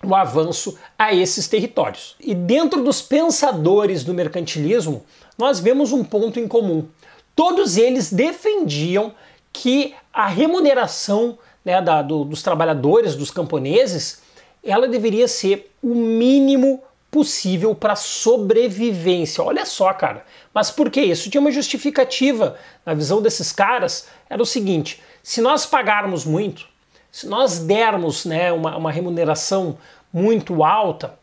o 0.06 0.14
avanço 0.14 0.78
a 0.98 1.14
esses 1.14 1.48
territórios. 1.48 2.16
E 2.20 2.34
dentro 2.34 2.82
dos 2.82 3.00
pensadores 3.02 4.04
do 4.04 4.14
mercantilismo, 4.14 5.04
nós 5.36 5.60
vemos 5.60 5.92
um 5.92 6.04
ponto 6.04 6.38
em 6.38 6.46
comum. 6.48 6.86
Todos 7.34 7.76
eles 7.76 8.12
defendiam 8.12 9.12
que 9.52 9.94
a 10.12 10.26
remuneração 10.26 11.38
né, 11.64 11.80
da, 11.80 12.02
do, 12.02 12.24
dos 12.24 12.42
trabalhadores, 12.42 13.16
dos 13.16 13.30
camponeses, 13.30 14.22
ela 14.62 14.86
deveria 14.86 15.26
ser 15.26 15.72
o 15.82 15.94
mínimo 15.94 16.82
possível 17.10 17.74
para 17.74 17.94
sobrevivência. 17.94 19.42
Olha 19.42 19.64
só, 19.64 19.92
cara. 19.92 20.24
Mas 20.52 20.70
por 20.70 20.90
que 20.90 21.00
isso? 21.00 21.30
Tinha 21.30 21.40
uma 21.40 21.52
justificativa 21.52 22.58
na 22.84 22.92
visão 22.92 23.22
desses 23.22 23.52
caras. 23.52 24.08
Era 24.28 24.42
o 24.42 24.46
seguinte: 24.46 25.00
se 25.22 25.40
nós 25.40 25.64
pagarmos 25.64 26.24
muito, 26.24 26.66
se 27.14 27.28
nós 27.28 27.60
dermos 27.60 28.24
né, 28.24 28.50
uma, 28.50 28.76
uma 28.76 28.90
remuneração 28.90 29.78
muito 30.12 30.64
alta, 30.64 31.16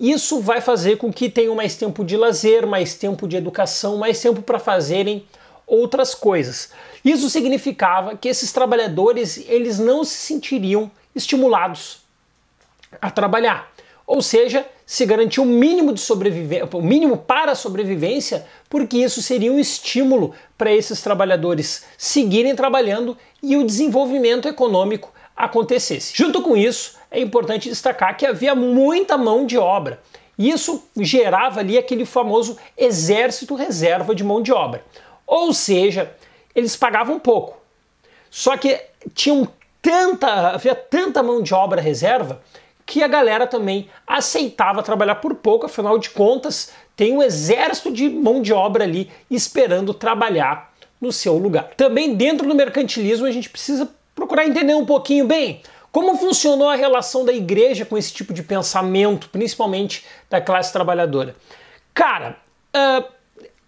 isso 0.00 0.40
vai 0.40 0.62
fazer 0.62 0.96
com 0.96 1.12
que 1.12 1.28
tenham 1.28 1.54
mais 1.54 1.76
tempo 1.76 2.02
de 2.02 2.16
lazer, 2.16 2.66
mais 2.66 2.94
tempo 2.94 3.28
de 3.28 3.36
educação, 3.36 3.98
mais 3.98 4.18
tempo 4.18 4.40
para 4.40 4.58
fazerem 4.58 5.26
outras 5.66 6.14
coisas. 6.14 6.70
Isso 7.04 7.28
significava 7.28 8.16
que 8.16 8.26
esses 8.26 8.54
trabalhadores 8.54 9.44
eles 9.46 9.78
não 9.78 10.02
se 10.02 10.14
sentiriam 10.14 10.90
estimulados 11.14 11.98
a 12.98 13.10
trabalhar. 13.10 13.70
Ou 14.06 14.22
seja, 14.22 14.66
se 14.86 15.04
garantir 15.04 15.42
o 15.42 15.44
mínimo 15.44 15.92
de 15.92 16.00
sobrevivência, 16.00 16.66
o 16.72 16.80
mínimo 16.80 17.18
para 17.18 17.52
a 17.52 17.54
sobrevivência, 17.54 18.46
porque 18.70 18.96
isso 18.96 19.20
seria 19.20 19.52
um 19.52 19.58
estímulo 19.58 20.34
para 20.56 20.72
esses 20.72 21.02
trabalhadores 21.02 21.84
seguirem 21.98 22.56
trabalhando 22.56 23.14
e 23.42 23.58
o 23.58 23.66
desenvolvimento 23.66 24.48
econômico 24.48 25.12
acontecesse. 25.36 26.12
Junto 26.14 26.42
com 26.42 26.56
isso, 26.56 26.96
é 27.10 27.20
importante 27.20 27.68
destacar 27.68 28.16
que 28.16 28.26
havia 28.26 28.54
muita 28.54 29.16
mão 29.16 29.46
de 29.46 29.58
obra. 29.58 30.00
Isso 30.38 30.84
gerava 30.96 31.60
ali 31.60 31.78
aquele 31.78 32.04
famoso 32.04 32.58
exército 32.76 33.54
reserva 33.54 34.14
de 34.14 34.24
mão 34.24 34.42
de 34.42 34.52
obra. 34.52 34.84
Ou 35.26 35.52
seja, 35.52 36.12
eles 36.54 36.76
pagavam 36.76 37.18
pouco. 37.18 37.56
Só 38.30 38.56
que 38.56 38.80
tinham 39.14 39.48
tanta, 39.80 40.50
havia 40.50 40.74
tanta 40.74 41.22
mão 41.22 41.42
de 41.42 41.54
obra 41.54 41.80
reserva 41.80 42.40
que 42.86 43.02
a 43.02 43.08
galera 43.08 43.46
também 43.46 43.88
aceitava 44.06 44.82
trabalhar 44.82 45.16
por 45.16 45.34
pouco, 45.36 45.66
afinal 45.66 45.98
de 45.98 46.10
contas, 46.10 46.72
tem 46.96 47.14
um 47.14 47.22
exército 47.22 47.92
de 47.92 48.08
mão 48.08 48.42
de 48.42 48.52
obra 48.52 48.84
ali 48.84 49.10
esperando 49.30 49.94
trabalhar 49.94 50.72
no 51.00 51.12
seu 51.12 51.36
lugar. 51.36 51.70
Também 51.76 52.14
dentro 52.14 52.46
do 52.46 52.54
mercantilismo 52.54 53.26
a 53.26 53.30
gente 53.30 53.48
precisa 53.48 53.90
procurar 54.14 54.46
entender 54.46 54.74
um 54.74 54.86
pouquinho 54.86 55.26
bem 55.26 55.60
como 55.94 56.16
funcionou 56.16 56.68
a 56.68 56.74
relação 56.74 57.24
da 57.24 57.32
igreja 57.32 57.84
com 57.84 57.96
esse 57.96 58.12
tipo 58.12 58.34
de 58.34 58.42
pensamento, 58.42 59.28
principalmente 59.28 60.04
da 60.28 60.40
classe 60.40 60.72
trabalhadora. 60.72 61.36
Cara, 61.94 62.36
uh, 62.74 63.04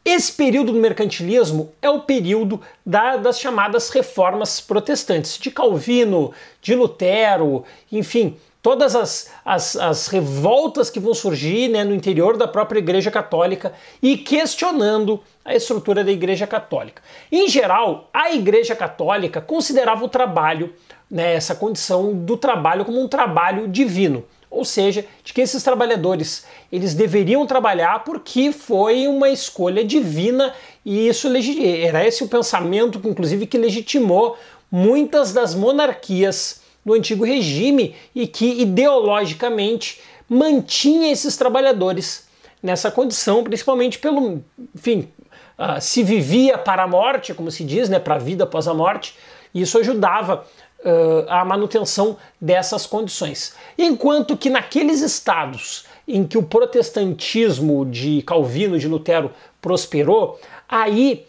esse 0.05 0.33
período 0.33 0.73
do 0.73 0.79
mercantilismo 0.81 1.73
é 1.81 1.89
o 1.89 2.01
período 2.01 2.61
da, 2.85 3.17
das 3.17 3.39
chamadas 3.39 3.91
reformas 3.91 4.61
protestantes, 4.61 5.39
de 5.39 5.53
Calvino, 5.53 6.33
de 6.61 6.75
Lutero, 6.75 7.65
enfim, 7.93 8.37
todas 8.61 8.97
as, 8.97 9.31
as, 9.45 9.77
as 9.77 10.09
revoltas 10.09 10.91
que 10.91 10.99
vão 10.99 11.15
surgir 11.15 11.69
né, 11.69 11.85
no 11.85 11.95
interior 11.95 12.37
da 12.37 12.49
própria 12.49 12.81
Igreja 12.81 13.13
Católica 13.13 13.73
e 14.03 14.17
questionando 14.17 15.23
a 15.47 15.55
estrutura 15.55 16.03
da 16.03 16.11
Igreja 16.11 16.47
Católica. 16.47 17.01
Em 17.31 17.49
geral, 17.49 18.11
a 18.13 18.33
Igreja 18.33 18.75
Católica 18.75 19.41
considerava 19.41 20.05
o 20.05 20.09
trabalho 20.09 20.75
né, 21.11 21.35
essa 21.35 21.55
condição 21.55 22.13
do 22.13 22.37
trabalho 22.37 22.85
como 22.85 23.01
um 23.01 23.09
trabalho 23.09 23.69
divino. 23.69 24.25
Ou 24.51 24.65
seja, 24.65 25.05
de 25.23 25.33
que 25.33 25.41
esses 25.41 25.63
trabalhadores 25.63 26.47
eles 26.71 26.95
deveriam 26.95 27.47
trabalhar 27.47 28.05
porque 28.05 28.53
foi 28.53 29.07
uma 29.07 29.29
escolha 29.29 29.85
divina 29.85 30.53
e 30.85 31.09
isso 31.09 31.29
era 31.29 32.07
esse 32.07 32.25
o 32.25 32.29
pensamento, 32.29 33.01
inclusive, 33.05 33.47
que 33.47 33.59
legitimou 33.59 34.37
muitas 34.71 35.33
das 35.33 35.55
monarquias 35.55 36.63
do 36.85 36.95
antigo 36.95 37.25
regime 37.25 37.95
e 38.15 38.27
que 38.27 38.61
ideologicamente 38.63 40.01
mantinha 40.29 41.11
esses 41.13 41.37
trabalhadores 41.37 42.27
nessa 42.63 42.91
condição, 42.91 43.45
principalmente 43.45 43.99
pelo, 43.99 44.43
enfim, 44.75 45.09
uh, 45.59 45.81
se 45.81 46.03
vivia 46.03 46.59
para 46.59 46.85
a 46.85 46.89
morte, 46.89 47.35
como 47.35 47.51
se 47.51 47.65
diz, 47.65 47.89
né, 47.89 47.99
para 47.99 48.17
a 48.17 48.19
vida 48.19 48.45
após 48.45 48.69
a 48.69 48.75
morte, 48.75 49.17
e 49.53 49.63
isso 49.63 49.79
ajudava 49.79 50.45
uh, 50.81 51.29
a 51.29 51.45
manutenção 51.45 52.17
dessas 52.41 52.87
condições. 52.87 53.55
Enquanto 53.79 54.37
que 54.37 54.51
naqueles 54.51 55.01
estados 55.01 55.85
em 56.07 56.25
que 56.25 56.39
o 56.39 56.43
protestantismo 56.43 57.85
de 57.85 58.23
Calvino, 58.23 58.79
de 58.79 58.87
Lutero, 58.87 59.33
prosperou, 59.61 60.41
aí 60.69 61.27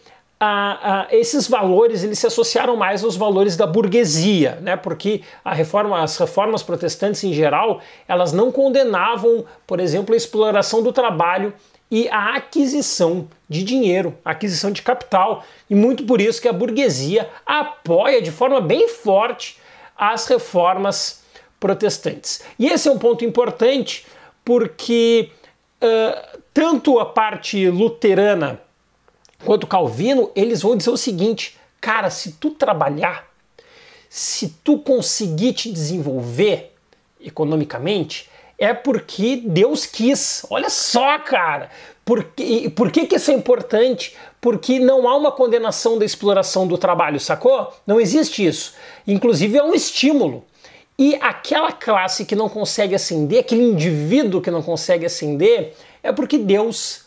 esses 1.10 1.48
valores 1.48 2.04
eles 2.04 2.18
se 2.18 2.26
associaram 2.26 2.76
mais 2.76 3.02
aos 3.02 3.16
valores 3.16 3.56
da 3.56 3.66
burguesia, 3.66 4.58
né? 4.60 4.76
porque 4.76 5.22
a 5.44 5.52
reforma, 5.52 6.00
as 6.00 6.16
reformas 6.16 6.62
protestantes 6.62 7.24
em 7.24 7.32
geral 7.32 7.80
elas 8.06 8.32
não 8.32 8.52
condenavam, 8.52 9.44
por 9.66 9.80
exemplo, 9.80 10.14
a 10.14 10.16
exploração 10.16 10.80
do 10.80 10.92
trabalho 10.92 11.52
e 11.90 12.08
a 12.08 12.36
aquisição 12.36 13.28
de 13.48 13.62
dinheiro, 13.62 14.16
a 14.24 14.32
aquisição 14.32 14.70
de 14.70 14.82
capital, 14.82 15.44
e 15.68 15.74
muito 15.74 16.04
por 16.04 16.20
isso 16.20 16.40
que 16.40 16.48
a 16.48 16.52
burguesia 16.52 17.28
apoia 17.46 18.20
de 18.20 18.30
forma 18.30 18.60
bem 18.60 18.88
forte 18.88 19.58
as 19.96 20.26
reformas 20.26 21.22
protestantes. 21.58 22.42
E 22.58 22.66
esse 22.66 22.88
é 22.88 22.92
um 22.92 22.98
ponto 22.98 23.24
importante 23.24 24.06
porque 24.44 25.30
uh, 25.82 26.38
tanto 26.52 26.98
a 26.98 27.06
parte 27.06 27.68
luterana 27.68 28.60
quanto 29.44 29.66
Calvino, 29.66 30.30
eles 30.34 30.62
vão 30.62 30.76
dizer 30.76 30.90
o 30.90 30.96
seguinte: 30.96 31.56
cara, 31.80 32.10
se 32.10 32.32
tu 32.32 32.50
trabalhar, 32.50 33.28
se 34.08 34.48
tu 34.64 34.78
conseguir 34.78 35.52
te 35.52 35.72
desenvolver 35.72 36.74
economicamente, 37.20 38.28
é 38.58 38.74
porque 38.74 39.42
Deus 39.44 39.86
quis. 39.86 40.44
Olha 40.50 40.68
só, 40.68 41.18
cara. 41.20 41.70
Por, 42.04 42.24
que, 42.24 42.68
por 42.70 42.90
que, 42.90 43.06
que 43.06 43.16
isso 43.16 43.30
é 43.30 43.34
importante? 43.34 44.16
Porque 44.40 44.78
não 44.78 45.08
há 45.08 45.16
uma 45.16 45.30
condenação 45.30 45.98
da 45.98 46.04
exploração 46.04 46.66
do 46.66 46.76
trabalho, 46.76 47.20
sacou? 47.20 47.72
Não 47.86 48.00
existe 48.00 48.44
isso. 48.44 48.74
Inclusive 49.06 49.58
é 49.58 49.62
um 49.62 49.74
estímulo. 49.74 50.44
E 50.98 51.14
aquela 51.16 51.70
classe 51.70 52.24
que 52.24 52.34
não 52.34 52.48
consegue 52.48 52.94
ascender, 52.94 53.40
aquele 53.40 53.62
indivíduo 53.62 54.40
que 54.40 54.50
não 54.50 54.62
consegue 54.62 55.06
ascender, 55.06 55.74
é 56.02 56.10
porque 56.10 56.38
Deus 56.38 57.04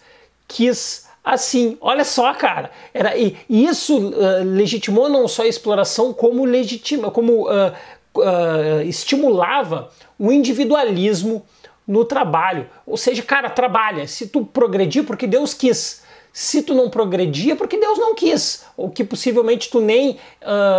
quis 0.48 1.08
assim. 1.24 1.78
Olha 1.82 2.06
só, 2.06 2.34
cara. 2.34 2.72
Era, 2.94 3.18
e, 3.18 3.36
e 3.50 3.66
isso 3.66 3.98
uh, 3.98 4.44
legitimou 4.46 5.10
não 5.10 5.28
só 5.28 5.44
a 5.44 5.48
exploração, 5.48 6.14
como, 6.14 6.46
legitima, 6.46 7.12
como 7.12 7.50
uh, 7.50 7.74
uh, 8.16 8.82
estimulava 8.84 9.90
o 10.18 10.32
individualismo 10.32 11.46
no 11.88 12.06
trabalho. 12.06 12.70
Ou 12.86 12.98
seja, 12.98 13.22
cara, 13.22 13.50
trabalha. 13.50 14.08
Se 14.08 14.28
tu 14.28 14.46
progredir, 14.46 15.04
porque 15.04 15.28
Deus 15.28 15.54
quis. 15.54 16.04
Se 16.34 16.64
tu 16.64 16.74
não 16.74 16.90
progredia, 16.90 17.56
porque 17.56 17.78
Deus 17.78 17.98
não 17.98 18.16
quis. 18.16 18.66
Ou 18.78 18.90
que 18.90 19.04
possivelmente 19.04 19.70
tu 19.70 19.82
nem 19.82 20.18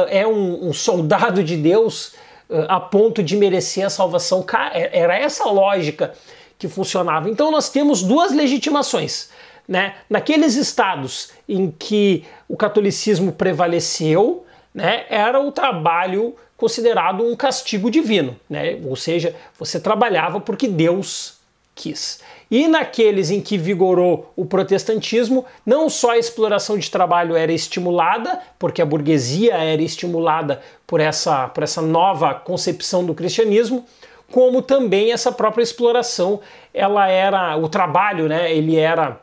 é 0.08 0.26
um, 0.26 0.68
um, 0.68 0.72
soldado 0.72 1.44
de 1.44 1.56
Deus 1.56 2.14
a 2.68 2.80
ponto 2.80 3.22
de 3.22 3.36
merecer 3.36 3.84
a 3.84 3.90
salvação. 3.90 4.46
É, 4.72 4.98
era 5.00 5.14
essa 5.14 5.44
lógica 5.44 6.14
que 6.58 6.68
funcionava. 6.68 7.28
Então 7.28 7.50
nós 7.50 7.68
temos 7.68 8.02
duas 8.02 8.32
legitimações 8.32 9.28
né, 9.66 9.94
naqueles 10.08 10.54
estados 10.54 11.30
em 11.48 11.70
que 11.70 12.24
o 12.48 12.56
catolicismo 12.56 13.32
prevaleceu, 13.32 14.44
né, 14.74 15.04
era 15.08 15.40
o 15.40 15.52
trabalho 15.52 16.34
considerado 16.62 17.26
um 17.26 17.34
castigo 17.34 17.90
divino, 17.90 18.38
né? 18.48 18.78
ou 18.86 18.94
seja, 18.94 19.34
você 19.58 19.80
trabalhava 19.80 20.38
porque 20.38 20.68
Deus 20.68 21.38
quis. 21.74 22.20
E 22.48 22.68
naqueles 22.68 23.32
em 23.32 23.40
que 23.40 23.58
vigorou 23.58 24.32
o 24.36 24.46
protestantismo, 24.46 25.44
não 25.66 25.90
só 25.90 26.12
a 26.12 26.18
exploração 26.18 26.78
de 26.78 26.88
trabalho 26.88 27.34
era 27.34 27.52
estimulada, 27.52 28.40
porque 28.60 28.80
a 28.80 28.86
burguesia 28.86 29.54
era 29.54 29.82
estimulada 29.82 30.62
por 30.86 31.00
essa, 31.00 31.48
por 31.48 31.64
essa 31.64 31.82
nova 31.82 32.32
concepção 32.32 33.04
do 33.04 33.12
cristianismo, 33.12 33.84
como 34.30 34.62
também 34.62 35.10
essa 35.10 35.32
própria 35.32 35.64
exploração, 35.64 36.38
ela 36.72 37.08
era 37.08 37.56
o 37.56 37.68
trabalho, 37.68 38.28
né? 38.28 38.54
Ele 38.54 38.76
era 38.76 39.20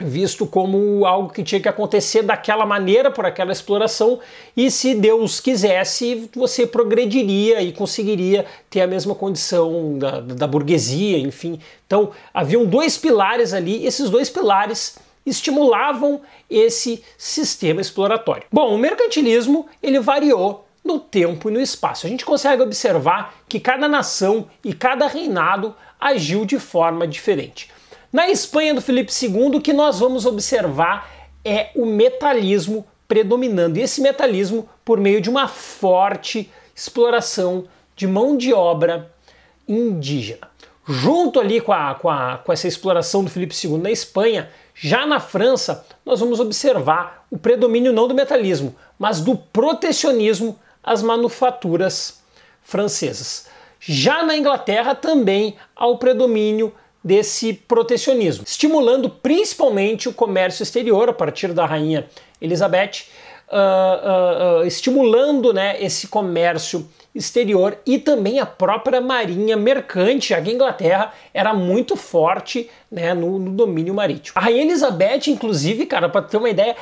visto 0.00 0.46
como 0.46 1.04
algo 1.04 1.32
que 1.32 1.42
tinha 1.42 1.60
que 1.60 1.68
acontecer 1.68 2.22
daquela 2.22 2.64
maneira 2.64 3.10
por 3.10 3.26
aquela 3.26 3.52
exploração 3.52 4.20
e 4.56 4.70
se 4.70 4.94
Deus 4.94 5.40
quisesse 5.40 6.30
você 6.34 6.66
progrediria 6.66 7.60
e 7.62 7.72
conseguiria 7.72 8.46
ter 8.70 8.80
a 8.80 8.86
mesma 8.86 9.14
condição 9.14 9.98
da, 9.98 10.20
da 10.20 10.46
burguesia, 10.46 11.18
enfim. 11.18 11.60
Então 11.86 12.10
haviam 12.32 12.64
dois 12.64 12.96
pilares 12.96 13.52
ali, 13.52 13.84
esses 13.84 14.08
dois 14.08 14.30
pilares 14.30 14.98
estimulavam 15.26 16.20
esse 16.48 17.02
sistema 17.16 17.80
exploratório. 17.80 18.44
Bom, 18.50 18.74
o 18.74 18.78
mercantilismo 18.78 19.66
ele 19.82 20.00
variou 20.00 20.64
no 20.84 20.98
tempo 20.98 21.50
e 21.50 21.52
no 21.52 21.60
espaço. 21.60 22.06
A 22.06 22.10
gente 22.10 22.24
consegue 22.24 22.62
observar 22.62 23.34
que 23.48 23.60
cada 23.60 23.86
nação 23.86 24.48
e 24.64 24.72
cada 24.72 25.06
reinado 25.06 25.74
agiu 26.00 26.46
de 26.46 26.58
forma 26.58 27.06
diferente. 27.06 27.70
Na 28.12 28.30
Espanha 28.30 28.74
do 28.74 28.80
Felipe 28.80 29.12
II, 29.12 29.56
o 29.56 29.60
que 29.60 29.72
nós 29.72 30.00
vamos 30.00 30.24
observar 30.24 31.10
é 31.44 31.70
o 31.74 31.84
metalismo 31.84 32.86
predominando. 33.06 33.78
E 33.78 33.82
esse 33.82 34.00
metalismo 34.00 34.68
por 34.84 34.98
meio 34.98 35.20
de 35.20 35.28
uma 35.28 35.46
forte 35.46 36.50
exploração 36.74 37.64
de 37.94 38.06
mão 38.06 38.36
de 38.36 38.52
obra 38.54 39.12
indígena. 39.66 40.48
Junto 40.86 41.38
ali 41.38 41.60
com, 41.60 41.72
a, 41.72 41.94
com, 41.94 42.08
a, 42.08 42.38
com 42.38 42.50
essa 42.50 42.66
exploração 42.66 43.22
do 43.22 43.28
Felipe 43.30 43.54
II 43.54 43.76
na 43.76 43.90
Espanha, 43.90 44.48
já 44.74 45.06
na 45.06 45.20
França, 45.20 45.84
nós 46.06 46.20
vamos 46.20 46.40
observar 46.40 47.26
o 47.30 47.36
predomínio 47.36 47.92
não 47.92 48.08
do 48.08 48.14
metalismo, 48.14 48.74
mas 48.98 49.20
do 49.20 49.36
protecionismo 49.36 50.58
às 50.82 51.02
manufaturas 51.02 52.22
francesas. 52.62 53.48
Já 53.78 54.24
na 54.24 54.36
Inglaterra 54.36 54.94
também 54.94 55.56
há 55.76 55.86
o 55.86 55.98
predomínio 55.98 56.72
desse 57.02 57.52
protecionismo, 57.52 58.44
estimulando 58.46 59.08
principalmente 59.08 60.08
o 60.08 60.12
comércio 60.12 60.62
exterior 60.62 61.08
a 61.08 61.12
partir 61.12 61.52
da 61.52 61.64
rainha 61.64 62.06
Elizabeth, 62.40 63.04
uh, 63.48 64.58
uh, 64.58 64.60
uh, 64.60 64.66
estimulando 64.66 65.52
né, 65.52 65.82
esse 65.82 66.08
comércio 66.08 66.88
exterior 67.14 67.78
e 67.84 67.98
também 67.98 68.38
a 68.38 68.46
própria 68.46 69.00
marinha 69.00 69.56
mercante. 69.56 70.34
A 70.34 70.40
Inglaterra 70.40 71.12
era 71.32 71.52
muito 71.54 71.96
forte 71.96 72.70
né, 72.90 73.14
no, 73.14 73.38
no, 73.38 73.50
domínio 73.52 73.94
marítimo. 73.94 74.38
A 74.38 74.42
rainha 74.42 74.62
Elizabeth, 74.62 75.28
inclusive, 75.28 75.86
cara, 75.86 76.08
para 76.08 76.22
ter 76.22 76.36
uma 76.36 76.50
ideia, 76.50 76.76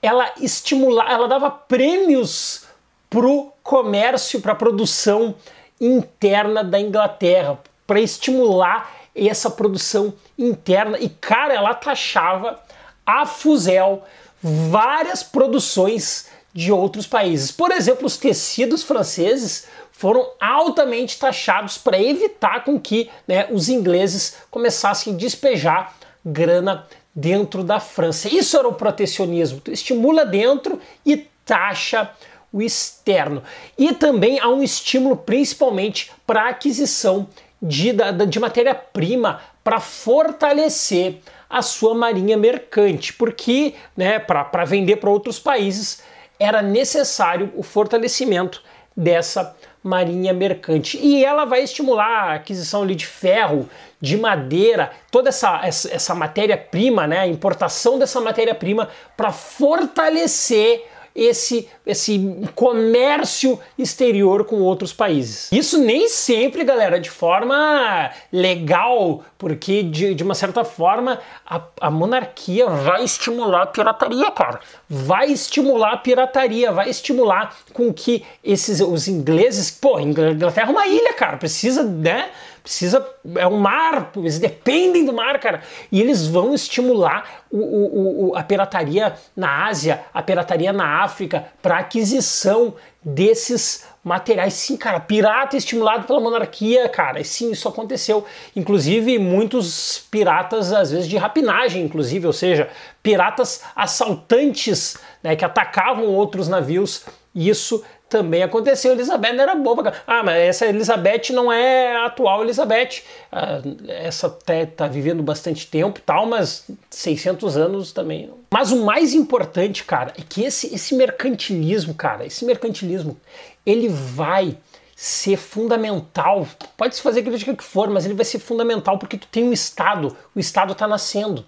ela 0.00 0.32
estimulava, 0.40 1.10
ela 1.10 1.28
dava 1.28 1.50
prêmios 1.50 2.66
pro 3.10 3.52
comércio, 3.62 4.40
para 4.40 4.52
a 4.52 4.56
produção 4.56 5.34
interna 5.80 6.62
da 6.62 6.80
Inglaterra, 6.80 7.58
para 7.86 8.00
estimular 8.00 9.01
essa 9.14 9.50
produção 9.50 10.14
interna. 10.38 10.98
E, 10.98 11.08
cara, 11.08 11.54
ela 11.54 11.74
taxava 11.74 12.60
a 13.04 13.26
fuzel 13.26 14.02
várias 14.42 15.22
produções 15.22 16.26
de 16.52 16.72
outros 16.72 17.06
países. 17.06 17.50
Por 17.50 17.70
exemplo, 17.70 18.06
os 18.06 18.16
tecidos 18.16 18.82
franceses 18.82 19.66
foram 19.92 20.28
altamente 20.40 21.18
taxados 21.18 21.78
para 21.78 22.00
evitar 22.00 22.64
com 22.64 22.78
que 22.78 23.10
né, 23.26 23.46
os 23.50 23.68
ingleses 23.68 24.36
começassem 24.50 25.14
a 25.14 25.16
despejar 25.16 25.96
grana 26.24 26.86
dentro 27.14 27.62
da 27.62 27.78
França. 27.78 28.28
Isso 28.28 28.56
era 28.56 28.68
o 28.68 28.74
protecionismo. 28.74 29.60
Tu 29.60 29.70
estimula 29.70 30.24
dentro 30.24 30.80
e 31.04 31.28
taxa 31.44 32.10
o 32.52 32.60
externo. 32.60 33.42
E 33.78 33.94
também 33.94 34.38
há 34.38 34.48
um 34.48 34.62
estímulo 34.62 35.16
principalmente 35.16 36.10
para 36.26 36.42
a 36.42 36.48
aquisição 36.50 37.28
de, 37.62 37.92
de 38.28 38.40
matéria-prima 38.40 39.40
para 39.62 39.78
fortalecer 39.78 41.20
a 41.48 41.62
sua 41.62 41.94
marinha 41.94 42.36
mercante, 42.36 43.12
porque 43.12 43.74
né, 43.96 44.18
para 44.18 44.64
vender 44.64 44.96
para 44.96 45.10
outros 45.10 45.38
países 45.38 46.02
era 46.40 46.60
necessário 46.60 47.52
o 47.54 47.62
fortalecimento 47.62 48.62
dessa 48.96 49.54
marinha 49.82 50.32
mercante. 50.32 50.98
E 50.98 51.24
ela 51.24 51.44
vai 51.44 51.62
estimular 51.62 52.06
a 52.30 52.34
aquisição 52.34 52.82
ali 52.82 52.94
de 52.94 53.06
ferro, 53.06 53.68
de 54.00 54.16
madeira, 54.16 54.90
toda 55.10 55.28
essa, 55.28 55.60
essa, 55.62 55.94
essa 55.94 56.14
matéria-prima, 56.14 57.06
né, 57.06 57.20
a 57.20 57.26
importação 57.26 57.98
dessa 57.98 58.20
matéria-prima 58.20 58.88
para 59.16 59.30
fortalecer 59.30 60.84
esse, 61.14 61.68
esse 61.86 62.42
comércio 62.54 63.58
exterior 63.78 64.44
com 64.44 64.60
outros 64.60 64.92
países. 64.92 65.50
Isso 65.52 65.78
nem 65.78 66.08
sempre, 66.08 66.64
galera, 66.64 66.98
de 66.98 67.10
forma 67.10 68.10
legal, 68.32 69.24
porque 69.36 69.82
de, 69.82 70.14
de 70.14 70.22
uma 70.22 70.34
certa 70.34 70.64
forma 70.64 71.18
a, 71.46 71.60
a 71.80 71.90
monarquia 71.90 72.66
vai 72.66 73.04
estimular 73.04 73.62
a 73.62 73.66
pirataria, 73.66 74.30
cara. 74.30 74.60
Vai 74.88 75.30
estimular 75.30 75.92
a 75.92 75.96
pirataria, 75.96 76.72
vai 76.72 76.88
estimular 76.88 77.56
com 77.72 77.92
que 77.92 78.24
esses 78.42 78.80
os 78.80 79.08
ingleses, 79.08 79.70
pô, 79.70 79.98
Inglaterra 80.00 80.68
é 80.68 80.72
uma 80.72 80.86
ilha, 80.86 81.12
cara, 81.14 81.36
precisa, 81.36 81.82
né? 81.82 82.30
Precisa. 82.62 83.04
É 83.36 83.46
um 83.46 83.58
mar, 83.58 84.10
eles 84.16 84.38
dependem 84.38 85.04
do 85.04 85.12
mar, 85.12 85.38
cara. 85.38 85.62
E 85.90 86.00
eles 86.00 86.26
vão 86.26 86.54
estimular 86.54 87.44
o, 87.50 87.58
o, 87.58 88.28
o, 88.30 88.36
a 88.36 88.42
pirataria 88.42 89.14
na 89.36 89.66
Ásia, 89.66 90.04
a 90.12 90.22
pirataria 90.22 90.72
na 90.72 91.02
África, 91.02 91.46
para 91.60 91.78
aquisição 91.78 92.74
desses 93.04 93.84
materiais. 94.04 94.54
Sim, 94.54 94.76
cara, 94.76 95.00
pirata 95.00 95.56
estimulado 95.56 96.06
pela 96.06 96.20
monarquia, 96.20 96.88
cara. 96.88 97.22
Sim, 97.24 97.50
isso 97.50 97.68
aconteceu. 97.68 98.24
Inclusive, 98.54 99.18
muitos 99.18 100.06
piratas, 100.10 100.72
às 100.72 100.90
vezes, 100.90 101.08
de 101.08 101.16
rapinagem, 101.16 101.84
inclusive, 101.84 102.26
ou 102.26 102.32
seja, 102.32 102.68
piratas 103.02 103.62
assaltantes 103.74 104.96
né, 105.22 105.36
que 105.36 105.44
atacavam 105.44 106.06
outros 106.06 106.48
navios. 106.48 107.04
Isso 107.34 107.82
também 108.12 108.42
aconteceu. 108.42 108.92
Elizabeth 108.92 109.32
não 109.32 109.42
era 109.42 109.54
boba. 109.54 109.94
Ah, 110.06 110.22
mas 110.22 110.36
essa 110.36 110.66
Elizabeth 110.66 111.32
não 111.32 111.50
é 111.50 111.96
a 111.96 112.06
atual 112.06 112.42
Elizabeth. 112.42 113.00
Ah, 113.32 113.62
essa 113.88 114.26
até 114.26 114.66
tá 114.66 114.86
vivendo 114.86 115.22
bastante 115.22 115.66
tempo 115.66 115.98
e 115.98 116.02
tal, 116.02 116.26
mas 116.26 116.66
600 116.90 117.56
anos 117.56 117.90
também. 117.90 118.30
Mas 118.50 118.70
o 118.70 118.84
mais 118.84 119.14
importante, 119.14 119.82
cara, 119.84 120.12
é 120.18 120.22
que 120.28 120.44
esse, 120.44 120.74
esse 120.74 120.94
mercantilismo, 120.94 121.94
cara, 121.94 122.26
esse 122.26 122.44
mercantilismo, 122.44 123.16
ele 123.64 123.88
vai 123.88 124.58
ser 124.94 125.38
fundamental. 125.38 126.46
Pode 126.76 126.94
se 126.94 127.00
fazer 127.00 127.22
crítica 127.22 127.56
que 127.56 127.64
for, 127.64 127.88
mas 127.88 128.04
ele 128.04 128.14
vai 128.14 128.26
ser 128.26 128.40
fundamental 128.40 128.98
porque 128.98 129.16
tu 129.16 129.26
tem 129.26 129.44
um 129.44 129.52
Estado, 129.54 130.14
o 130.34 130.38
Estado 130.38 130.72
está 130.72 130.86
nascendo. 130.86 131.46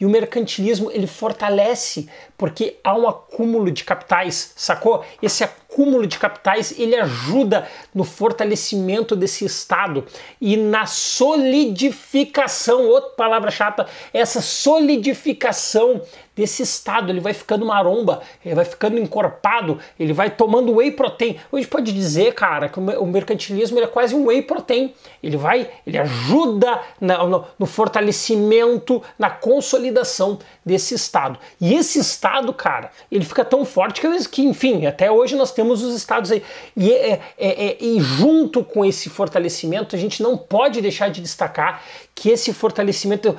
E 0.00 0.06
o 0.06 0.10
mercantilismo 0.10 0.90
ele 0.90 1.06
fortalece 1.06 2.08
porque 2.36 2.78
há 2.84 2.94
um 2.94 3.08
acúmulo 3.08 3.70
de 3.70 3.82
capitais, 3.82 4.52
sacou? 4.56 5.02
Esse 5.22 5.42
acúmulo 5.42 6.06
de 6.06 6.18
capitais 6.18 6.78
ele 6.78 6.94
ajuda 6.96 7.66
no 7.94 8.04
fortalecimento 8.04 9.16
desse 9.16 9.44
Estado 9.44 10.04
e 10.40 10.56
na 10.56 10.86
solidificação, 10.86 12.86
outra 12.86 13.10
palavra 13.10 13.50
chata, 13.50 13.86
essa 14.12 14.42
solidificação 14.42 16.02
desse 16.36 16.62
estado, 16.62 17.10
ele 17.10 17.18
vai 17.18 17.32
ficando 17.32 17.64
maromba, 17.64 18.20
ele 18.44 18.54
vai 18.54 18.66
ficando 18.66 18.98
encorpado, 18.98 19.78
ele 19.98 20.12
vai 20.12 20.28
tomando 20.28 20.74
whey 20.74 20.90
protein. 20.90 21.40
Hoje 21.50 21.66
pode 21.66 21.90
dizer, 21.92 22.34
cara, 22.34 22.68
que 22.68 22.78
o 22.78 23.06
mercantilismo 23.06 23.80
é 23.80 23.86
quase 23.86 24.14
um 24.14 24.26
whey 24.26 24.42
protein. 24.42 24.92
Ele 25.22 25.38
vai, 25.38 25.70
ele 25.86 25.96
ajuda 25.96 26.78
no, 27.00 27.46
no 27.58 27.64
fortalecimento, 27.64 29.02
na 29.18 29.30
consolidação 29.56 30.38
desse 30.64 30.94
estado. 30.94 31.38
E 31.58 31.74
esse 31.74 31.98
estado, 31.98 32.52
cara, 32.52 32.90
ele 33.10 33.24
fica 33.24 33.42
tão 33.42 33.64
forte 33.64 34.02
que, 34.02 34.28
que 34.28 34.42
enfim, 34.42 34.84
até 34.84 35.10
hoje 35.10 35.34
nós 35.34 35.50
temos 35.50 35.82
os 35.82 35.94
estados 35.94 36.30
aí. 36.30 36.42
E, 36.76 36.92
é, 36.92 37.20
é, 37.38 37.66
é, 37.66 37.76
e 37.80 37.98
junto 37.98 38.62
com 38.62 38.84
esse 38.84 39.08
fortalecimento, 39.08 39.96
a 39.96 39.98
gente 39.98 40.22
não 40.22 40.36
pode 40.36 40.82
deixar 40.82 41.08
de 41.08 41.22
destacar 41.22 41.82
que 42.14 42.28
esse 42.28 42.52
fortalecimento 42.52 43.34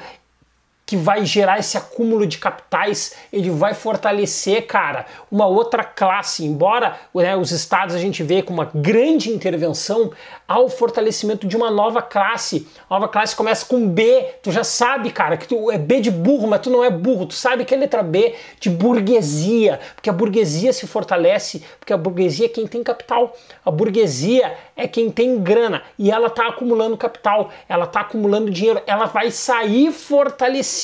que 0.87 0.95
vai 0.95 1.25
gerar 1.25 1.59
esse 1.59 1.77
acúmulo 1.77 2.25
de 2.25 2.37
capitais, 2.37 3.13
ele 3.31 3.49
vai 3.49 3.73
fortalecer, 3.73 4.65
cara, 4.65 5.05
uma 5.29 5.45
outra 5.45 5.83
classe. 5.83 6.45
Embora 6.45 6.97
né, 7.13 7.35
os 7.35 7.51
estados 7.51 7.93
a 7.93 7.99
gente 7.99 8.23
vê 8.23 8.41
com 8.41 8.53
uma 8.53 8.71
grande 8.73 9.29
intervenção, 9.29 10.11
há 10.47 10.57
o 10.61 10.69
fortalecimento 10.69 11.45
de 11.45 11.57
uma 11.57 11.69
nova 11.69 12.01
classe. 12.01 12.65
A 12.89 12.93
nova 12.93 13.09
classe 13.09 13.35
começa 13.35 13.65
com 13.65 13.85
B, 13.85 14.35
tu 14.41 14.49
já 14.49 14.63
sabe, 14.63 15.11
cara, 15.11 15.35
que 15.35 15.45
tu 15.45 15.69
é 15.69 15.77
B 15.77 15.99
de 15.99 16.09
burro, 16.09 16.47
mas 16.47 16.61
tu 16.61 16.69
não 16.69 16.81
é 16.81 16.89
burro, 16.89 17.25
tu 17.25 17.33
sabe 17.33 17.65
que 17.65 17.75
é 17.75 17.77
letra 17.77 18.01
B 18.01 18.33
de 18.57 18.69
burguesia, 18.69 19.81
porque 19.93 20.09
a 20.09 20.13
burguesia 20.13 20.71
se 20.71 20.87
fortalece, 20.87 21.65
porque 21.77 21.91
a 21.91 21.97
burguesia 21.97 22.45
é 22.45 22.49
quem 22.49 22.65
tem 22.65 22.81
capital. 22.81 23.35
A 23.65 23.69
burguesia 23.69 24.55
é 24.73 24.87
quem 24.87 25.11
tem 25.11 25.37
grana 25.43 25.83
e 25.99 26.09
ela 26.09 26.29
tá 26.29 26.47
acumulando 26.47 26.95
capital, 26.95 27.51
ela 27.67 27.85
tá 27.85 27.99
acumulando 27.99 28.49
dinheiro, 28.49 28.81
ela 28.87 29.07
vai 29.07 29.31
sair 29.31 29.91
fortalecida 29.91 30.76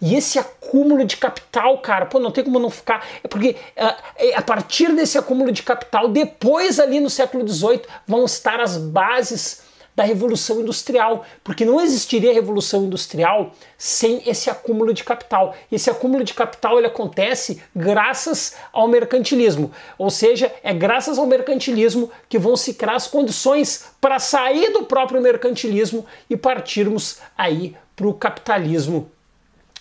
e 0.00 0.14
esse 0.14 0.38
acúmulo 0.38 1.04
de 1.04 1.16
capital, 1.16 1.78
cara, 1.78 2.06
pô, 2.06 2.18
não 2.18 2.30
tem 2.30 2.44
como 2.44 2.58
não 2.58 2.70
ficar. 2.70 3.06
É 3.22 3.28
porque 3.28 3.56
uh, 3.76 4.36
a 4.36 4.42
partir 4.42 4.92
desse 4.94 5.18
acúmulo 5.18 5.52
de 5.52 5.62
capital, 5.62 6.08
depois 6.08 6.80
ali 6.80 7.00
no 7.00 7.10
século 7.10 7.46
XVIII, 7.46 7.82
vão 8.06 8.24
estar 8.24 8.60
as 8.60 8.76
bases 8.76 9.68
da 9.98 10.04
Revolução 10.04 10.60
Industrial, 10.60 11.24
porque 11.42 11.64
não 11.64 11.80
existiria 11.80 12.32
Revolução 12.32 12.84
Industrial 12.84 13.50
sem 13.76 14.22
esse 14.30 14.48
acúmulo 14.48 14.94
de 14.94 15.02
capital. 15.02 15.56
Esse 15.72 15.90
acúmulo 15.90 16.22
de 16.22 16.34
capital 16.34 16.78
ele 16.78 16.86
acontece 16.86 17.60
graças 17.74 18.54
ao 18.72 18.86
mercantilismo, 18.86 19.72
ou 19.98 20.08
seja, 20.08 20.54
é 20.62 20.72
graças 20.72 21.18
ao 21.18 21.26
mercantilismo 21.26 22.12
que 22.28 22.38
vão 22.38 22.56
se 22.56 22.74
criar 22.74 22.94
as 22.94 23.08
condições 23.08 23.86
para 24.00 24.20
sair 24.20 24.72
do 24.72 24.84
próprio 24.84 25.20
mercantilismo 25.20 26.06
e 26.30 26.36
partirmos 26.36 27.18
aí 27.36 27.74
para 27.96 28.06
o 28.06 28.14
capitalismo 28.14 29.10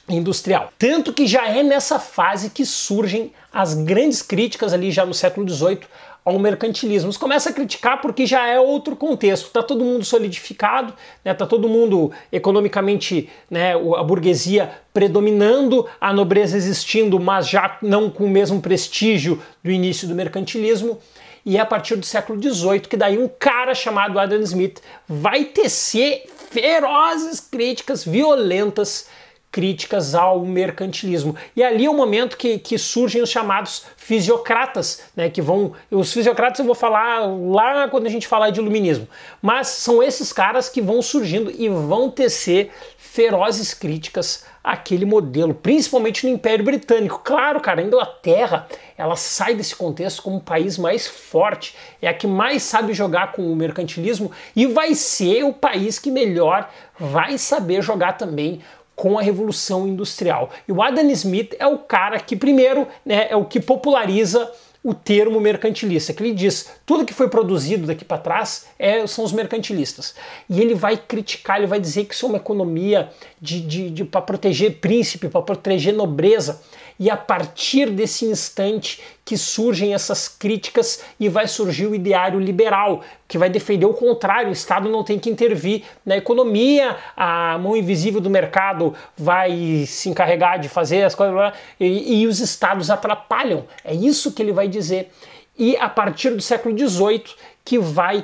industrial. 0.09 0.71
Tanto 0.77 1.11
que 1.13 1.27
já 1.27 1.47
é 1.47 1.63
nessa 1.63 1.99
fase 1.99 2.49
que 2.49 2.65
surgem 2.65 3.31
as 3.51 3.73
grandes 3.73 4.21
críticas 4.21 4.73
ali 4.73 4.91
já 4.91 5.05
no 5.05 5.13
século 5.13 5.47
XVIII 5.47 5.81
ao 6.27 6.37
mercantilismo. 6.37 7.11
Você 7.11 7.17
começa 7.17 7.49
a 7.49 7.53
criticar 7.53 8.01
porque 8.01 8.25
já 8.25 8.45
é 8.45 8.59
outro 8.59 8.97
contexto. 8.97 9.47
Está 9.47 9.63
todo 9.63 9.85
mundo 9.85 10.03
solidificado, 10.03 10.89
está 10.89 10.97
né? 11.23 11.33
Tá 11.33 11.45
todo 11.45 11.69
mundo 11.69 12.11
economicamente, 12.29 13.29
né, 13.49 13.73
a 13.73 14.03
burguesia 14.03 14.69
predominando, 14.93 15.87
a 16.01 16.11
nobreza 16.11 16.57
existindo, 16.57 17.17
mas 17.17 17.47
já 17.47 17.77
não 17.81 18.09
com 18.09 18.25
o 18.25 18.29
mesmo 18.29 18.61
prestígio 18.61 19.41
do 19.63 19.71
início 19.71 20.05
do 20.05 20.13
mercantilismo. 20.13 20.99
E 21.45 21.55
é 21.55 21.61
a 21.61 21.65
partir 21.65 21.95
do 21.95 22.05
século 22.05 22.41
XVIII 22.41 22.81
que 22.81 22.97
daí 22.97 23.17
um 23.17 23.29
cara 23.29 23.73
chamado 23.73 24.19
Adam 24.19 24.41
Smith 24.41 24.81
vai 25.07 25.45
tecer 25.45 26.25
ferozes 26.51 27.39
críticas 27.39 28.03
violentas 28.03 29.07
críticas 29.51 30.13
ao 30.13 30.45
mercantilismo. 30.45 31.35
E 31.55 31.63
ali 31.63 31.85
é 31.85 31.89
o 31.89 31.93
momento 31.93 32.37
que, 32.37 32.59
que 32.59 32.77
surgem 32.77 33.21
os 33.21 33.29
chamados 33.29 33.85
fisiocratas, 33.95 35.03
né, 35.15 35.29
que 35.29 35.41
vão... 35.41 35.73
Os 35.89 36.13
fisiocratas 36.13 36.59
eu 36.59 36.65
vou 36.65 36.75
falar 36.75 37.25
lá 37.25 37.87
quando 37.87 38.05
a 38.05 38.09
gente 38.09 38.27
falar 38.27 38.49
de 38.49 38.59
iluminismo. 38.59 39.07
Mas 39.41 39.67
são 39.67 40.03
esses 40.03 40.31
caras 40.31 40.69
que 40.69 40.81
vão 40.81 41.01
surgindo 41.01 41.51
e 41.51 41.69
vão 41.69 42.09
tecer 42.09 42.71
ferozes 42.97 43.73
críticas 43.73 44.45
àquele 44.63 45.05
modelo, 45.05 45.53
principalmente 45.53 46.27
no 46.27 46.33
Império 46.33 46.63
Britânico. 46.63 47.21
Claro, 47.23 47.61
cara, 47.61 47.81
a 47.81 47.83
Inglaterra, 47.83 48.67
ela 48.97 49.15
sai 49.15 49.55
desse 49.55 49.75
contexto 49.75 50.21
como 50.21 50.37
o 50.37 50.41
país 50.41 50.77
mais 50.77 51.07
forte, 51.07 51.73
é 52.01 52.07
a 52.07 52.13
que 52.13 52.27
mais 52.27 52.63
sabe 52.63 52.93
jogar 52.93 53.31
com 53.31 53.51
o 53.51 53.55
mercantilismo 53.55 54.31
e 54.55 54.67
vai 54.67 54.93
ser 54.93 55.43
o 55.43 55.53
país 55.53 55.97
que 55.97 56.11
melhor 56.11 56.69
vai 56.99 57.37
saber 57.37 57.81
jogar 57.81 58.13
também 58.13 58.61
com 58.97 59.17
a 59.17 59.21
Revolução 59.21 59.87
Industrial. 59.87 60.49
E 60.67 60.71
o 60.71 60.81
Adam 60.81 61.09
Smith 61.11 61.55
é 61.59 61.67
o 61.67 61.77
cara 61.77 62.19
que, 62.19 62.35
primeiro, 62.35 62.87
né, 63.05 63.27
é 63.29 63.35
o 63.35 63.45
que 63.45 63.59
populariza 63.59 64.51
o 64.83 64.93
termo 64.93 65.39
mercantilista, 65.39 66.13
que 66.13 66.23
ele 66.23 66.33
diz 66.33 66.71
tudo 66.85 67.05
que 67.05 67.13
foi 67.13 67.29
produzido 67.29 67.85
daqui 67.85 68.03
para 68.05 68.17
trás 68.17 68.67
é, 68.79 69.05
são 69.05 69.23
os 69.23 69.31
mercantilistas. 69.33 70.15
E 70.49 70.59
ele 70.59 70.73
vai 70.73 70.97
criticar, 70.97 71.57
ele 71.57 71.67
vai 71.67 71.79
dizer 71.79 72.05
que 72.05 72.13
isso 72.13 72.25
é 72.25 72.29
uma 72.29 72.37
economia 72.37 73.09
de, 73.39 73.61
de, 73.61 73.89
de 73.89 74.05
para 74.05 74.21
proteger 74.21 74.79
príncipe, 74.79 75.27
para 75.27 75.41
proteger 75.41 75.93
nobreza. 75.93 76.61
E 76.99 77.09
a 77.09 77.17
partir 77.17 77.91
desse 77.91 78.25
instante 78.25 79.01
que 79.23 79.37
surgem 79.37 79.93
essas 79.93 80.27
críticas 80.27 81.03
e 81.19 81.29
vai 81.29 81.47
surgir 81.47 81.85
o 81.85 81.93
ideário 81.93 82.39
liberal, 82.39 83.03
que 83.27 83.37
vai 83.37 83.49
defender 83.49 83.85
o 83.85 83.93
contrário, 83.93 84.49
o 84.49 84.53
Estado 84.53 84.89
não 84.89 85.03
tem 85.03 85.19
que 85.19 85.29
intervir 85.29 85.83
na 86.05 86.17
economia, 86.17 86.95
a 87.15 87.57
mão 87.57 87.75
invisível 87.75 88.19
do 88.19 88.29
mercado 88.29 88.95
vai 89.15 89.85
se 89.85 90.09
encarregar 90.09 90.59
de 90.59 90.69
fazer 90.69 91.03
as 91.03 91.13
coisas 91.13 91.53
e, 91.79 92.21
e 92.21 92.27
os 92.27 92.39
Estados 92.39 92.89
atrapalham. 92.89 93.65
É 93.83 93.93
isso 93.93 94.31
que 94.31 94.41
ele 94.41 94.51
vai 94.51 94.67
dizer. 94.67 95.11
E 95.57 95.75
a 95.77 95.89
partir 95.89 96.31
do 96.31 96.41
século 96.41 96.77
XVIII 96.77 97.25
que 97.65 97.77
vai 97.77 98.23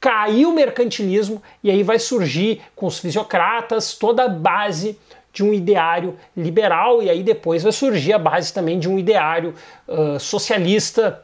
cair 0.00 0.44
o 0.44 0.52
mercantilismo 0.52 1.42
e 1.62 1.70
aí 1.70 1.82
vai 1.82 1.98
surgir 1.98 2.60
com 2.76 2.84
os 2.86 2.98
fisiocratas 2.98 3.94
toda 3.94 4.24
a 4.24 4.28
base 4.28 4.98
de 5.34 5.44
um 5.44 5.52
ideário 5.52 6.16
liberal, 6.34 7.02
e 7.02 7.10
aí 7.10 7.22
depois 7.22 7.64
vai 7.64 7.72
surgir 7.72 8.12
a 8.12 8.18
base 8.18 8.54
também 8.54 8.78
de 8.78 8.88
um 8.88 8.98
ideário 8.98 9.52
uh, 9.88 10.18
socialista, 10.18 11.22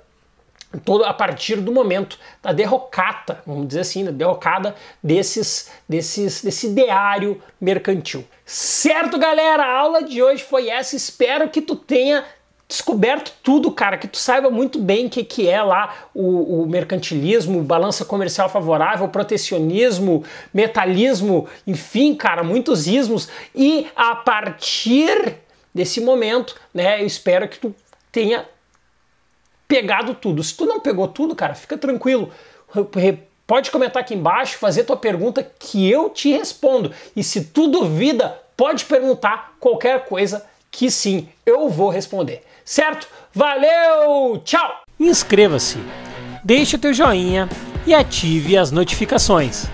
todo 0.84 1.04
a 1.04 1.14
partir 1.14 1.56
do 1.56 1.72
momento 1.72 2.18
da 2.42 2.52
derrocata, 2.52 3.40
vamos 3.46 3.68
dizer 3.68 3.80
assim, 3.80 4.04
da 4.04 4.10
derrocada 4.10 4.74
desses, 5.02 5.70
desses, 5.88 6.42
desse 6.42 6.66
ideário 6.66 7.40
mercantil. 7.60 8.24
Certo, 8.44 9.16
galera? 9.16 9.64
A 9.64 9.78
aula 9.78 10.02
de 10.02 10.22
hoje 10.22 10.42
foi 10.42 10.68
essa. 10.68 10.96
Espero 10.96 11.48
que 11.48 11.60
tu 11.60 11.76
tenha 11.76 12.24
descoberto 12.70 13.32
tudo, 13.42 13.72
cara, 13.72 13.98
que 13.98 14.06
tu 14.06 14.16
saiba 14.16 14.48
muito 14.48 14.78
bem 14.78 15.06
o 15.06 15.10
que, 15.10 15.24
que 15.24 15.48
é 15.48 15.60
lá 15.60 15.92
o, 16.14 16.62
o 16.62 16.66
mercantilismo, 16.68 17.64
balança 17.64 18.04
comercial 18.04 18.48
favorável, 18.48 19.08
protecionismo, 19.08 20.24
metalismo, 20.54 21.48
enfim, 21.66 22.14
cara, 22.14 22.44
muitos 22.44 22.86
ismos. 22.86 23.28
E 23.52 23.88
a 23.96 24.14
partir 24.14 25.34
desse 25.74 26.00
momento, 26.00 26.54
né, 26.72 27.02
eu 27.02 27.06
espero 27.06 27.48
que 27.48 27.58
tu 27.58 27.74
tenha 28.12 28.46
pegado 29.66 30.14
tudo. 30.14 30.40
Se 30.44 30.54
tu 30.54 30.64
não 30.64 30.78
pegou 30.78 31.08
tudo, 31.08 31.34
cara, 31.34 31.56
fica 31.56 31.76
tranquilo. 31.76 32.30
Pode 33.48 33.72
comentar 33.72 34.00
aqui 34.00 34.14
embaixo, 34.14 34.58
fazer 34.58 34.84
tua 34.84 34.96
pergunta 34.96 35.42
que 35.58 35.90
eu 35.90 36.08
te 36.08 36.30
respondo. 36.30 36.92
E 37.16 37.24
se 37.24 37.46
tu 37.46 37.66
duvida, 37.66 38.40
pode 38.56 38.84
perguntar 38.84 39.56
qualquer 39.58 40.04
coisa 40.04 40.46
que 40.70 40.88
sim, 40.88 41.28
eu 41.44 41.68
vou 41.68 41.88
responder 41.88 42.44
certo? 42.70 43.08
Valeu, 43.34 44.40
tchau! 44.44 44.82
Inscreva-se, 44.98 45.78
deixe 46.44 46.76
o 46.76 46.78
teu 46.78 46.94
joinha 46.94 47.48
e 47.84 47.92
ative 47.92 48.56
as 48.56 48.70
notificações. 48.70 49.66